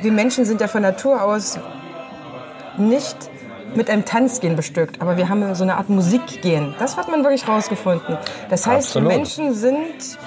wir 0.00 0.12
Menschen 0.12 0.44
sind 0.44 0.60
ja 0.60 0.68
von 0.68 0.82
Natur 0.82 1.22
aus 1.22 1.58
nicht 2.76 3.16
mit 3.74 3.88
einem 3.88 4.04
Tanzgen 4.04 4.56
bestückt, 4.56 5.00
aber 5.00 5.16
wir 5.16 5.28
haben 5.28 5.54
so 5.54 5.62
eine 5.62 5.76
Art 5.76 5.88
Musikgen. 5.88 6.74
Das 6.78 6.96
hat 6.96 7.08
man 7.08 7.22
wirklich 7.22 7.46
rausgefunden. 7.48 8.18
Das 8.50 8.66
heißt, 8.66 8.88
Absolut. 8.88 9.10
die 9.10 9.16
Menschen 9.16 9.54
sind 9.54 10.18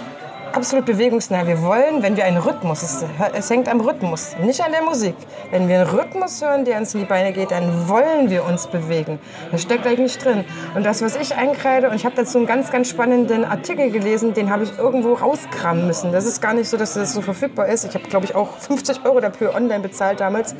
absolut 0.56 0.86
bewegungsnah. 0.86 1.46
Wir 1.46 1.62
wollen, 1.62 2.02
wenn 2.02 2.16
wir 2.16 2.24
einen 2.26 2.38
Rhythmus, 2.38 2.82
es, 2.82 3.06
es 3.34 3.50
hängt 3.50 3.68
am 3.68 3.82
Rhythmus, 3.82 4.36
nicht 4.42 4.62
an 4.62 4.72
der 4.72 4.84
Musik. 4.84 5.16
Wenn 5.52 5.68
wir 5.68 5.82
einen 5.82 5.90
Rhythmus 5.90 6.42
hören, 6.42 6.64
der 6.64 6.80
uns 6.80 6.94
in 6.94 7.02
die 7.02 7.06
Beine 7.06 7.34
geht, 7.34 7.52
dann 7.52 7.90
wollen 7.90 8.30
wir 8.30 8.46
uns 8.46 8.68
bewegen. 8.68 9.20
Das 9.52 9.62
steckt 9.62 9.86
eigentlich 9.86 10.18
drin. 10.18 10.46
Und 10.74 10.86
das, 10.86 11.02
was 11.02 11.18
ich 11.18 11.36
einkreide, 11.36 11.90
und 11.90 11.96
ich 11.96 12.06
habe 12.06 12.16
dazu 12.16 12.38
einen 12.38 12.48
ganz, 12.48 12.72
ganz 12.72 12.90
spannenden 12.90 13.44
Artikel 13.44 13.92
gelesen, 13.92 14.34
den 14.34 14.50
habe 14.50 14.64
ich 14.64 14.78
irgendwo 14.78 15.14
rauskramen 15.14 15.86
müssen. 15.88 16.14
Das 16.14 16.26
ist 16.26 16.42
gar 16.42 16.54
nicht 16.54 16.70
so, 16.70 16.78
dass 16.78 16.94
das 16.94 17.14
so 17.14 17.22
verfügbar 17.22 17.68
ist. 17.68 17.84
Ich 17.84 17.94
habe, 17.94 18.08
glaube 18.08 18.26
ich, 18.26 18.34
auch 18.34 18.58
50 18.58 19.06
Euro 19.06 19.20
dafür 19.20 19.56
online 19.56 19.82
bezahlt 19.82 20.20
damals 20.20 20.56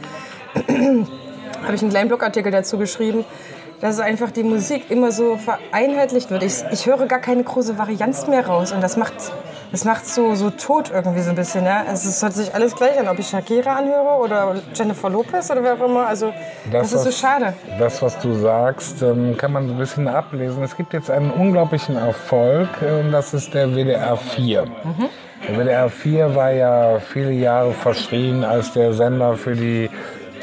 habe 1.66 1.76
ich 1.76 1.82
einen 1.82 1.92
kleinen 1.92 2.08
Blogartikel 2.08 2.52
dazu 2.52 2.78
geschrieben, 2.78 3.26
dass 3.82 4.00
einfach 4.00 4.32
die 4.32 4.44
Musik 4.44 4.90
immer 4.90 5.12
so 5.12 5.38
vereinheitlicht 5.38 6.32
wird. 6.32 6.44
Ich, 6.44 6.64
ich 6.72 6.86
höre 6.86 7.08
gar 7.08 7.20
keine 7.20 7.44
große 7.44 7.78
Varianz 7.78 8.28
mehr 8.28 8.46
raus 8.48 8.72
und 8.72 8.82
das 8.82 8.98
macht 8.98 9.14
das 9.76 9.84
macht 9.84 10.06
so 10.08 10.36
so 10.36 10.50
tot 10.52 10.90
irgendwie 10.94 11.20
so 11.20 11.32
ein 11.32 11.36
bisschen. 11.36 11.66
Ja? 11.66 11.84
Also 11.86 12.08
es 12.08 12.24
hört 12.24 12.32
sich 12.32 12.56
alles 12.56 12.74
gleich 12.74 12.98
an, 12.98 13.10
ob 13.10 13.20
ich 13.20 13.28
Shakira 13.28 13.76
anhöre 13.76 14.22
oder 14.24 14.56
Jennifer 14.74 15.10
Lopez 15.10 15.52
oder 15.52 15.62
wer 15.64 15.74
auch 15.74 15.86
immer. 15.86 16.08
Also 16.08 16.32
das, 16.72 16.94
ist 16.94 17.02
so 17.02 17.10
was- 17.10 17.20
schade. 17.20 17.54
Das, 17.78 18.02
was 18.02 18.18
du 18.20 18.34
sagst, 18.36 19.02
ähm, 19.02 19.36
kann 19.38 19.52
man 19.52 19.68
so 19.68 19.74
ein 19.74 19.78
bisschen 19.78 20.08
ablesen. 20.08 20.64
Es 20.64 20.78
gibt 20.78 20.94
jetzt 20.94 21.12
einen 21.12 21.30
unglaublichen 21.30 21.98
Erfolg, 21.98 22.70
und 22.82 23.12
das 23.12 23.34
ist 23.34 23.54
der 23.54 23.68
WDR 23.76 24.16
4. 24.16 24.64
Der 25.50 25.58
WDR 25.58 25.90
4 25.90 26.34
war 26.36 26.52
ja 26.52 27.00
viele 27.00 27.32
Jahre 27.32 27.72
verschrien 27.74 28.46
als 28.46 28.72
der 28.72 28.94
Sender 28.94 29.36
für 29.36 29.56
die 29.56 29.90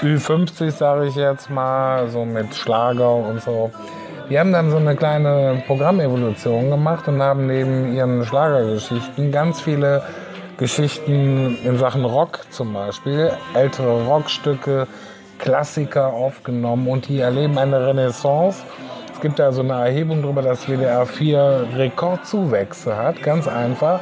Ü50, 0.03 0.71
sage 0.73 1.07
ich 1.07 1.15
jetzt 1.17 1.49
mal, 1.49 2.09
so 2.09 2.27
mit 2.27 2.55
Schlager 2.55 3.15
und 3.15 3.41
so. 3.43 3.71
Die 4.33 4.39
haben 4.39 4.51
dann 4.51 4.71
so 4.71 4.79
eine 4.79 4.97
kleine 4.97 5.63
Programmevolution 5.67 6.71
gemacht 6.71 7.07
und 7.07 7.21
haben 7.21 7.49
neben 7.49 7.95
ihren 7.95 8.25
Schlagergeschichten 8.25 9.31
ganz 9.31 9.61
viele 9.61 10.03
Geschichten 10.57 11.59
in 11.63 11.77
Sachen 11.77 12.03
Rock 12.07 12.41
zum 12.49 12.73
Beispiel, 12.73 13.31
ältere 13.53 14.07
Rockstücke, 14.07 14.87
Klassiker 15.39 16.15
aufgenommen 16.15 16.89
und 16.89 17.09
die 17.09 17.19
erleben 17.19 17.59
eine 17.59 17.87
Renaissance. 17.87 18.63
gibt 19.21 19.39
da 19.39 19.53
so 19.53 19.61
eine 19.61 19.75
Erhebung 19.75 20.23
darüber, 20.23 20.41
dass 20.41 20.67
WDR 20.67 21.05
4 21.05 21.67
Rekordzuwächse 21.77 22.97
hat, 22.97 23.23
ganz 23.23 23.47
einfach, 23.47 24.01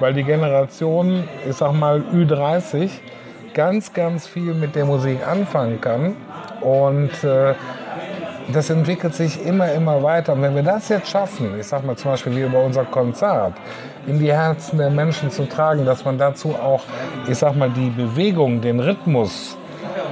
weil 0.00 0.12
die 0.12 0.24
Generation, 0.24 1.22
ich 1.48 1.54
sag 1.54 1.72
mal 1.72 2.02
Ü30, 2.12 2.90
ganz, 3.54 3.92
ganz 3.92 4.26
viel 4.26 4.54
mit 4.54 4.74
der 4.74 4.86
Musik 4.86 5.24
anfangen 5.24 5.80
kann. 5.80 6.16
Und 6.62 7.22
äh, 7.22 7.54
das 8.52 8.70
entwickelt 8.70 9.14
sich 9.14 9.44
immer, 9.44 9.72
immer 9.72 10.02
weiter. 10.02 10.32
Und 10.32 10.42
wenn 10.42 10.54
wir 10.54 10.62
das 10.62 10.88
jetzt 10.88 11.08
schaffen, 11.10 11.58
ich 11.58 11.66
sag 11.66 11.84
mal 11.84 11.96
zum 11.96 12.12
Beispiel 12.12 12.34
wie 12.34 12.42
über 12.42 12.62
unser 12.62 12.84
Konzert, 12.84 13.54
in 14.06 14.18
die 14.18 14.32
Herzen 14.32 14.78
der 14.78 14.90
Menschen 14.90 15.30
zu 15.30 15.46
tragen, 15.46 15.84
dass 15.84 16.04
man 16.04 16.16
dazu 16.16 16.54
auch, 16.54 16.82
ich 17.28 17.36
sag 17.36 17.56
mal, 17.56 17.70
die 17.70 17.90
Bewegung, 17.90 18.60
den 18.60 18.80
Rhythmus 18.80 19.56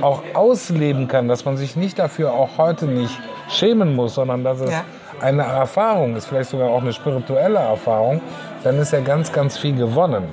auch 0.03 0.23
ausleben 0.35 1.09
kann, 1.09 1.29
dass 1.29 1.45
man 1.45 1.57
sich 1.57 1.77
nicht 1.77 1.99
dafür 1.99 2.33
auch 2.33 2.59
heute 2.59 2.87
nicht 2.87 3.19
schämen 3.49 3.95
muss, 3.95 4.15
sondern 4.15 4.45
dass 4.45 4.61
es 4.61 4.71
ja. 4.71 4.85
eine 5.21 5.43
Erfahrung 5.43 6.17
ist, 6.17 6.27
vielleicht 6.27 6.51
sogar 6.51 6.69
auch 6.69 6.83
eine 6.83 6.93
spirituelle 6.93 7.59
Erfahrung, 7.59 8.21
dann 8.65 8.79
ist 8.79 8.93
ja 8.93 9.01
ganz, 9.01 9.33
ganz 9.33 9.57
viel 9.57 9.77
gewonnen. 9.77 10.25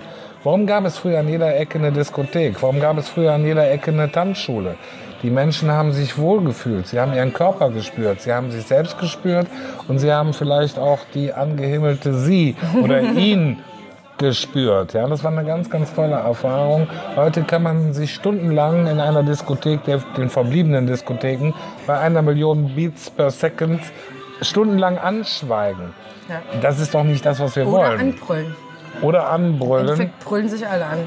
Warum 0.43 0.67
gab 0.67 0.83
es 0.83 0.97
früher 0.97 1.19
an 1.19 1.29
jeder 1.29 1.55
Ecke 1.55 1.79
eine 1.79 1.93
Diskothek? 1.93 2.61
Warum 2.61 2.81
gab 2.81 2.97
es 2.97 3.07
früher 3.07 3.31
an 3.31 3.45
jeder 3.45 3.71
Ecke 3.71 3.91
eine 3.91 4.11
Tanzschule? 4.11 4.75
Die 5.23 5.29
Menschen 5.29 5.71
haben 5.71 5.93
sich 5.93 6.17
wohlgefühlt, 6.17 6.87
sie 6.87 6.99
haben 6.99 7.13
ihren 7.13 7.31
Körper 7.31 7.69
gespürt, 7.69 8.21
sie 8.21 8.33
haben 8.33 8.51
sich 8.51 8.65
selbst 8.65 8.99
gespürt 8.99 9.47
und 9.87 9.99
sie 9.99 10.11
haben 10.11 10.33
vielleicht 10.33 10.77
auch 10.77 10.99
die 11.13 11.31
angehimmelte 11.33 12.13
Sie 12.13 12.57
oder 12.81 13.01
ihn 13.15 13.59
gespürt. 14.17 14.93
Ja, 14.93 15.07
das 15.07 15.23
war 15.23 15.31
eine 15.31 15.45
ganz, 15.45 15.69
ganz 15.69 15.93
tolle 15.93 16.15
Erfahrung. 16.15 16.87
Heute 17.15 17.43
kann 17.43 17.63
man 17.63 17.93
sich 17.93 18.13
stundenlang 18.13 18.85
in 18.87 18.99
einer 18.99 19.23
Diskothek, 19.23 19.85
der, 19.85 19.99
den 20.17 20.29
verbliebenen 20.29 20.87
Diskotheken, 20.87 21.53
bei 21.87 21.97
einer 21.97 22.21
Million 22.21 22.75
Beats 22.75 23.09
per 23.09 23.31
Second 23.31 23.79
stundenlang 24.41 24.97
anschweigen. 24.97 25.93
Ja. 26.29 26.41
Das 26.61 26.79
ist 26.79 26.93
doch 26.93 27.03
nicht 27.03 27.25
das, 27.25 27.39
was 27.39 27.55
wir 27.55 27.67
Oder 27.67 27.71
wollen. 27.71 27.85
Oder 27.85 27.99
anbrüllen. 27.99 28.55
Oder 29.01 29.29
anbrüllen. 29.29 29.85
Im 29.85 29.93
Endeffekt 29.93 30.19
brüllen 30.25 30.49
sich 30.49 30.67
alle 30.67 30.85
an. 30.85 30.99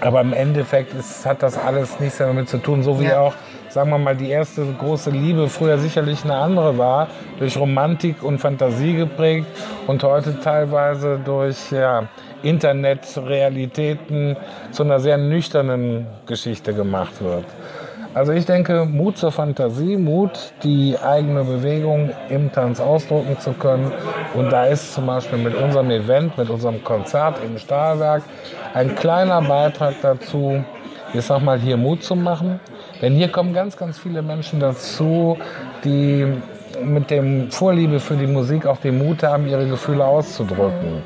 Aber 0.00 0.20
im 0.20 0.32
Endeffekt 0.32 0.94
ist, 0.94 1.26
hat 1.26 1.42
das 1.42 1.58
alles 1.58 1.98
nichts 1.98 2.18
damit 2.18 2.48
zu 2.48 2.58
tun, 2.58 2.82
so 2.82 3.00
wie 3.00 3.06
ja. 3.06 3.20
auch, 3.20 3.34
sagen 3.68 3.90
wir 3.90 3.98
mal, 3.98 4.16
die 4.16 4.30
erste 4.30 4.64
große 4.78 5.10
Liebe 5.10 5.48
früher 5.48 5.78
sicherlich 5.78 6.24
eine 6.24 6.36
andere 6.36 6.78
war, 6.78 7.08
durch 7.38 7.56
Romantik 7.56 8.22
und 8.22 8.38
Fantasie 8.38 8.94
geprägt 8.94 9.46
und 9.86 10.02
heute 10.04 10.38
teilweise 10.40 11.18
durch 11.24 11.72
ja, 11.72 12.04
Internetrealitäten 12.42 14.36
zu 14.70 14.84
einer 14.84 15.00
sehr 15.00 15.18
nüchternen 15.18 16.06
Geschichte 16.26 16.72
gemacht 16.74 17.20
wird. 17.20 17.46
Also 18.14 18.32
ich 18.32 18.46
denke, 18.46 18.86
Mut 18.86 19.18
zur 19.18 19.30
Fantasie, 19.30 19.96
Mut, 19.96 20.52
die 20.62 20.96
eigene 20.98 21.44
Bewegung 21.44 22.10
im 22.30 22.50
Tanz 22.50 22.80
ausdrucken 22.80 23.38
zu 23.38 23.52
können. 23.52 23.92
Und 24.34 24.50
da 24.50 24.64
ist 24.64 24.94
zum 24.94 25.06
Beispiel 25.06 25.38
mit 25.38 25.54
unserem 25.54 25.90
Event, 25.90 26.36
mit 26.38 26.48
unserem 26.48 26.82
Konzert 26.82 27.36
im 27.44 27.58
Stahlwerk 27.58 28.22
ein 28.74 28.94
kleiner 28.94 29.42
Beitrag 29.42 29.94
dazu, 30.00 30.64
ich 31.12 31.24
sag 31.24 31.42
mal, 31.42 31.58
hier 31.58 31.76
Mut 31.76 32.02
zu 32.02 32.16
machen. 32.16 32.60
Denn 33.02 33.14
hier 33.14 33.28
kommen 33.28 33.52
ganz, 33.52 33.76
ganz 33.76 33.98
viele 33.98 34.22
Menschen 34.22 34.58
dazu, 34.58 35.36
die 35.84 36.26
mit 36.82 37.10
dem 37.10 37.50
Vorliebe 37.50 38.00
für 38.00 38.16
die 38.16 38.26
Musik 38.26 38.66
auch 38.66 38.78
den 38.78 38.98
Mut 38.98 39.22
haben, 39.22 39.46
ihre 39.46 39.66
Gefühle 39.66 40.04
auszudrücken. 40.04 41.02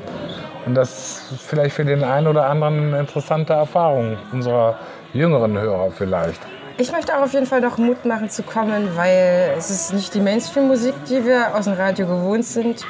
Und 0.65 0.75
das 0.75 1.31
ist 1.31 1.41
vielleicht 1.41 1.75
für 1.75 1.83
den 1.83 2.03
einen 2.03 2.27
oder 2.27 2.47
anderen 2.47 2.93
eine 2.93 2.99
interessante 2.99 3.53
Erfahrung 3.53 4.17
unserer 4.31 4.75
jüngeren 5.13 5.59
Hörer 5.59 5.91
vielleicht. 5.91 6.39
Ich 6.77 6.91
möchte 6.91 7.15
auch 7.15 7.21
auf 7.21 7.33
jeden 7.33 7.45
Fall 7.45 7.61
noch 7.61 7.77
Mut 7.77 8.03
machen 8.03 8.31
zu 8.31 8.41
kommen, 8.41 8.95
weil 8.95 9.53
es 9.55 9.69
ist 9.69 9.93
nicht 9.93 10.11
die 10.15 10.19
Mainstream-Musik, 10.19 10.95
die 11.07 11.23
wir 11.23 11.55
aus 11.55 11.65
dem 11.65 11.75
Radio 11.75 12.07
gewohnt 12.07 12.45
sind, 12.45 12.83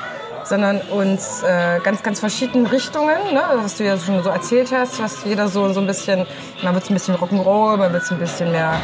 sondern 0.45 0.79
uns 0.89 1.43
äh, 1.43 1.79
ganz, 1.83 2.01
ganz 2.01 2.21
verschiedene 2.21 2.71
Richtungen, 2.71 3.33
ne, 3.33 3.41
was 3.55 3.77
du 3.77 3.83
ja 3.83 3.97
schon 3.97 4.23
so 4.23 4.29
erzählt 4.29 4.71
hast, 4.71 5.01
was 5.01 5.25
jeder 5.25 5.49
so, 5.49 5.73
so 5.73 5.81
ein 5.81 5.87
bisschen, 5.87 6.25
man 6.63 6.73
wird 6.75 6.89
ein 6.89 6.93
bisschen 6.93 7.15
Rock'n'Roll, 7.15 7.75
man 7.75 7.91
wird 7.91 8.09
ein 8.09 8.19
bisschen 8.19 8.53
mehr 8.53 8.79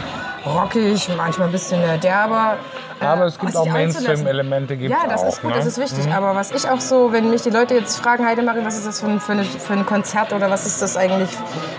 rockig, 0.50 1.10
manchmal 1.16 1.48
ein 1.48 1.52
bisschen 1.52 1.82
mehr 1.82 1.98
derber. 1.98 2.58
Aber 3.00 3.26
es 3.26 3.40
gibt 3.40 3.56
auch 3.56 3.66
Mainstream-Elemente. 3.66 4.74
Ja, 4.76 5.08
das 5.08 5.24
auch, 5.24 5.28
ist 5.30 5.42
gut, 5.42 5.52
ne? 5.52 5.58
das 5.58 5.66
ist 5.66 5.78
wichtig. 5.80 6.06
Mhm. 6.06 6.12
Aber 6.12 6.36
was 6.36 6.52
ich 6.52 6.70
auch 6.70 6.82
so, 6.82 7.12
wenn 7.12 7.30
mich 7.30 7.42
die 7.42 7.50
Leute 7.50 7.76
jetzt 7.76 7.98
fragen, 7.98 8.26
Heidemarie, 8.26 8.64
was 8.64 8.78
ist 8.78 8.88
das 8.88 9.00
für 9.00 9.08
ein, 9.08 9.20
für, 9.20 9.34
eine, 9.34 9.44
für 9.44 9.74
ein 9.74 9.86
Konzert 9.86 10.34
oder 10.34 10.50
was 10.50 10.66
ist 10.66 10.82
das 10.82 10.98
eigentlich, 10.98 11.30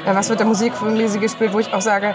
äh, 0.07 0.15
was 0.15 0.29
wird 0.29 0.41
der 0.41 0.47
Musik 0.47 0.75
von 0.75 0.97
Lisi 0.97 1.19
gespielt, 1.19 1.53
wo 1.53 1.59
ich 1.59 1.73
auch 1.75 1.83
sage, 1.83 2.15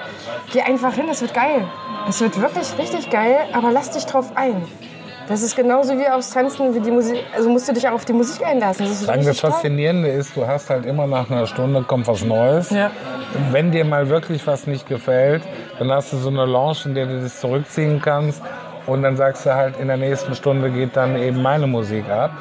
geh 0.52 0.62
einfach 0.62 0.94
hin, 0.94 1.06
das 1.08 1.22
wird 1.22 1.34
geil. 1.34 1.68
Es 2.08 2.22
wird 2.22 2.40
wirklich 2.40 2.78
richtig 2.78 3.10
geil, 3.10 3.38
aber 3.54 3.72
lass 3.72 3.92
dich 3.92 4.06
drauf 4.06 4.32
ein. 4.36 4.68
Das 5.28 5.42
ist 5.42 5.56
genauso 5.56 5.98
wie 5.98 6.08
aufs 6.08 6.30
Tanzen, 6.30 6.74
wie 6.76 6.80
die 6.80 6.92
Musik. 6.92 7.24
Also 7.36 7.50
musst 7.50 7.68
du 7.68 7.74
dich 7.74 7.88
auch 7.88 7.94
auf 7.94 8.06
die 8.06 8.14
Musik 8.14 8.46
einlassen. 8.46 8.86
Das, 8.86 9.02
ist 9.02 9.28
das 9.28 9.40
Faszinierende 9.40 10.10
ist, 10.10 10.36
du 10.36 10.46
hast 10.46 10.70
halt 10.70 10.86
immer 10.86 11.08
nach 11.08 11.30
einer 11.30 11.48
Stunde 11.48 11.82
kommt 11.82 12.08
was 12.08 12.24
Neues. 12.24 12.70
Ja. 12.70 12.92
Wenn 13.52 13.72
dir 13.72 13.86
mal 13.86 14.10
wirklich 14.10 14.46
was 14.46 14.68
nicht 14.68 14.88
gefällt, 14.88 15.42
dann 15.80 15.92
hast 15.92 16.14
du 16.14 16.18
so 16.18 16.30
eine 16.30 16.46
Lounge, 16.46 16.78
in 16.86 16.96
der 16.96 17.08
du 17.08 17.22
das 17.22 17.40
zurückziehen 17.40 18.02
kannst. 18.02 18.42
Und 18.86 19.02
dann 19.02 19.18
sagst 19.18 19.46
du 19.48 19.56
halt, 19.56 19.80
in 19.80 19.88
der 19.88 19.98
nächsten 19.98 20.36
Stunde 20.36 20.70
geht 20.70 20.96
dann 20.96 21.18
eben 21.18 21.42
meine 21.42 21.66
Musik 21.66 22.08
ab. 22.10 22.32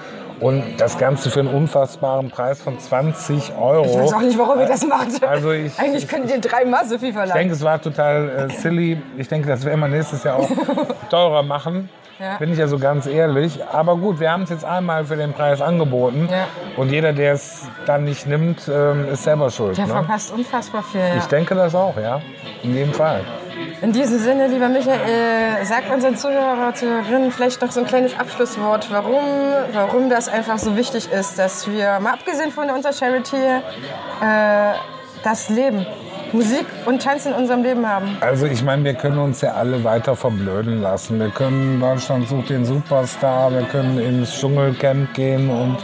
Und 0.41 0.63
das 0.79 0.99
Ganze 0.99 1.31
für 1.31 1.41
einen 1.41 1.49
unfassbaren 1.49 2.29
Preis 2.29 2.61
von 2.61 2.79
20 2.79 3.57
Euro. 3.57 3.87
Ich 3.87 3.97
weiß 3.97 4.13
auch 4.13 4.21
nicht, 4.21 4.39
warum 4.39 4.59
ihr 4.59 4.67
das 4.67 4.87
macht. 4.87 5.25
Also 5.27 5.53
ich, 5.53 5.79
Eigentlich 5.79 6.07
könnt 6.07 6.29
ihr 6.29 6.41
dreimal 6.41 6.85
so 6.87 6.99
viel 6.99 7.13
verlangen. 7.13 7.31
Ich 7.31 7.41
denke, 7.41 7.55
es 7.55 7.63
war 7.63 7.81
total 7.81 8.51
äh, 8.51 8.53
silly. 8.53 9.01
Ich 9.17 9.29
denke, 9.29 9.49
das 9.49 9.65
werden 9.65 9.81
wir 9.81 9.89
nächstes 9.89 10.25
Jahr 10.25 10.37
auch 10.37 10.51
teurer 11.11 11.43
machen. 11.45 11.89
Ja. 12.19 12.37
Bin 12.39 12.53
ich 12.53 12.59
ja 12.59 12.69
so 12.69 12.79
ganz 12.79 13.07
ehrlich. 13.07 13.59
Aber 13.73 13.97
gut, 13.97 14.21
wir 14.21 14.31
haben 14.31 14.43
es 14.43 14.51
jetzt 14.51 14.65
einmal 14.65 15.05
für 15.05 15.17
den 15.17 15.33
Preis 15.33 15.61
angeboten. 15.61 16.29
Ja. 16.31 16.47
Und 16.77 16.91
jeder, 16.91 17.13
der 17.13 17.33
es 17.33 17.69
dann 17.87 18.05
nicht 18.05 18.27
nimmt, 18.27 18.71
ähm, 18.73 19.09
ist 19.13 19.25
selber 19.25 19.51
schuld. 19.51 19.77
Der 19.77 19.87
ne? 19.87 19.93
verpasst 19.93 20.33
unfassbar 20.33 20.83
viel. 20.83 21.01
Ja. 21.01 21.17
Ich 21.17 21.27
denke 21.27 21.55
das 21.55 21.75
auch, 21.75 21.97
ja. 21.97 22.21
In 22.63 22.75
jedem 22.75 22.93
Fall. 22.93 23.23
In 23.83 23.93
diesem 23.93 24.19
Sinne, 24.19 24.47
lieber 24.47 24.69
Michael, 24.69 24.99
äh, 25.01 25.65
sag 25.65 25.93
unseren 25.93 26.17
Zuhörer, 26.17 26.75
Zuhörerinnen 26.75 27.31
vielleicht 27.31 27.61
noch 27.61 27.71
so 27.71 27.81
ein 27.81 27.87
kleines 27.87 28.19
Abschlusswort, 28.19 28.91
warum, 28.91 29.25
warum 29.73 30.09
das 30.09 30.29
einfach 30.29 30.59
so 30.59 30.77
wichtig 30.77 31.11
ist, 31.13 31.39
dass 31.39 31.69
wir, 31.69 32.01
mal 32.01 32.15
abgesehen 32.15 32.51
von 32.51 32.71
unserer 32.71 32.93
Charity, 32.93 33.37
äh, 33.37 34.73
das 35.23 35.49
Leben 35.49 35.87
Musik 36.35 36.67
und 36.85 37.01
Tanz 37.01 37.27
in 37.27 37.33
unserem 37.33 37.63
Leben 37.63 37.87
haben? 37.87 38.17
Also 38.21 38.47
ich 38.47 38.61
meine, 38.65 38.83
wir 38.83 38.95
können 38.95 39.19
uns 39.19 39.41
ja 39.41 39.53
alle 39.53 39.85
weiter 39.85 40.17
verblöden 40.17 40.83
lassen. 40.83 41.21
Wir 41.21 41.31
können 41.31 41.79
Deutschland 41.79 42.29
sucht 42.29 42.51
den 42.51 42.65
Superstar, 42.65 43.53
wir 43.53 43.63
können 43.63 43.99
ins 44.01 44.33
Dschungelcamp 44.41 45.15
gehen 45.15 45.49
und 45.49 45.79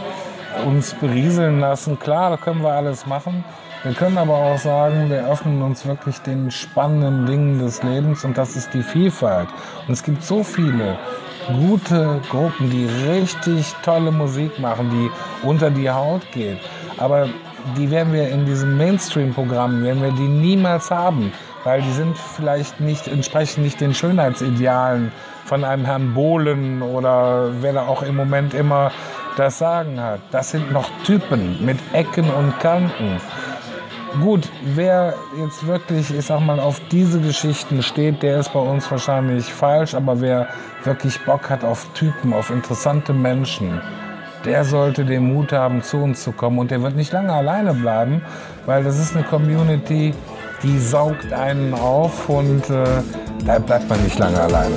uns 0.65 0.93
berieseln 0.93 1.61
lassen. 1.61 1.97
Klar, 1.97 2.31
das 2.31 2.41
können 2.41 2.61
wir 2.61 2.73
alles 2.73 3.05
machen. 3.05 3.45
Wir 3.83 3.93
können 3.93 4.17
aber 4.17 4.35
auch 4.35 4.57
sagen, 4.57 5.09
wir 5.09 5.25
öffnen 5.25 5.61
uns 5.61 5.85
wirklich 5.85 6.17
den 6.19 6.51
spannenden 6.51 7.25
Dingen 7.25 7.59
des 7.59 7.81
Lebens 7.81 8.25
und 8.25 8.37
das 8.37 8.57
ist 8.57 8.73
die 8.73 8.83
Vielfalt. 8.83 9.47
Und 9.87 9.93
es 9.93 10.03
gibt 10.03 10.21
so 10.21 10.43
viele 10.43 10.99
gute 11.47 12.19
Gruppen, 12.29 12.69
die 12.69 12.89
richtig 13.09 13.73
tolle 13.83 14.11
Musik 14.11 14.59
machen, 14.59 14.89
die 14.89 15.47
unter 15.47 15.71
die 15.71 15.89
Haut 15.89 16.29
geht. 16.33 16.59
Aber 16.97 17.29
die 17.77 17.89
werden 17.91 18.13
wir 18.13 18.29
in 18.29 18.45
diesem 18.45 18.77
Mainstream-Programm, 18.77 19.83
werden 19.83 20.01
wir 20.01 20.11
die 20.11 20.27
niemals 20.27 20.91
haben, 20.91 21.31
weil 21.63 21.81
die 21.81 21.91
sind 21.91 22.17
vielleicht 22.17 22.79
nicht, 22.79 23.07
entsprechen 23.07 23.63
nicht 23.63 23.81
den 23.81 23.93
Schönheitsidealen 23.93 25.11
von 25.45 25.63
einem 25.63 25.85
Herrn 25.85 26.13
Bohlen 26.13 26.81
oder 26.81 27.49
wer 27.61 27.73
da 27.73 27.87
auch 27.87 28.03
im 28.03 28.15
Moment 28.15 28.53
immer 28.53 28.91
das 29.37 29.59
Sagen 29.59 30.01
hat. 30.01 30.19
Das 30.31 30.51
sind 30.51 30.71
noch 30.71 30.89
Typen 31.03 31.63
mit 31.65 31.77
Ecken 31.93 32.29
und 32.29 32.59
Kanten. 32.59 33.19
Gut, 34.19 34.49
wer 34.75 35.13
jetzt 35.39 35.65
wirklich, 35.65 36.13
ich 36.13 36.25
sag 36.25 36.41
mal, 36.41 36.59
auf 36.59 36.81
diese 36.91 37.21
Geschichten 37.21 37.81
steht, 37.81 38.21
der 38.21 38.39
ist 38.39 38.51
bei 38.51 38.59
uns 38.59 38.91
wahrscheinlich 38.91 39.45
falsch, 39.45 39.93
aber 39.93 40.19
wer 40.19 40.49
wirklich 40.83 41.23
Bock 41.23 41.49
hat 41.49 41.63
auf 41.63 41.87
Typen, 41.93 42.33
auf 42.33 42.49
interessante 42.49 43.13
Menschen, 43.13 43.81
der 44.45 44.65
sollte 44.65 45.05
den 45.05 45.33
Mut 45.33 45.51
haben, 45.51 45.81
zu 45.81 45.97
uns 45.97 46.23
zu 46.23 46.31
kommen. 46.31 46.59
Und 46.59 46.71
der 46.71 46.81
wird 46.81 46.95
nicht 46.95 47.11
lange 47.11 47.33
alleine 47.33 47.73
bleiben, 47.73 48.21
weil 48.65 48.83
das 48.83 48.99
ist 48.99 49.15
eine 49.15 49.25
Community, 49.25 50.13
die 50.63 50.79
saugt 50.79 51.31
einen 51.33 51.73
auf 51.73 52.29
und 52.29 52.69
äh, 52.69 52.83
da 53.45 53.59
bleibt 53.59 53.89
man 53.89 54.03
nicht 54.03 54.19
lange 54.19 54.39
alleine. 54.39 54.75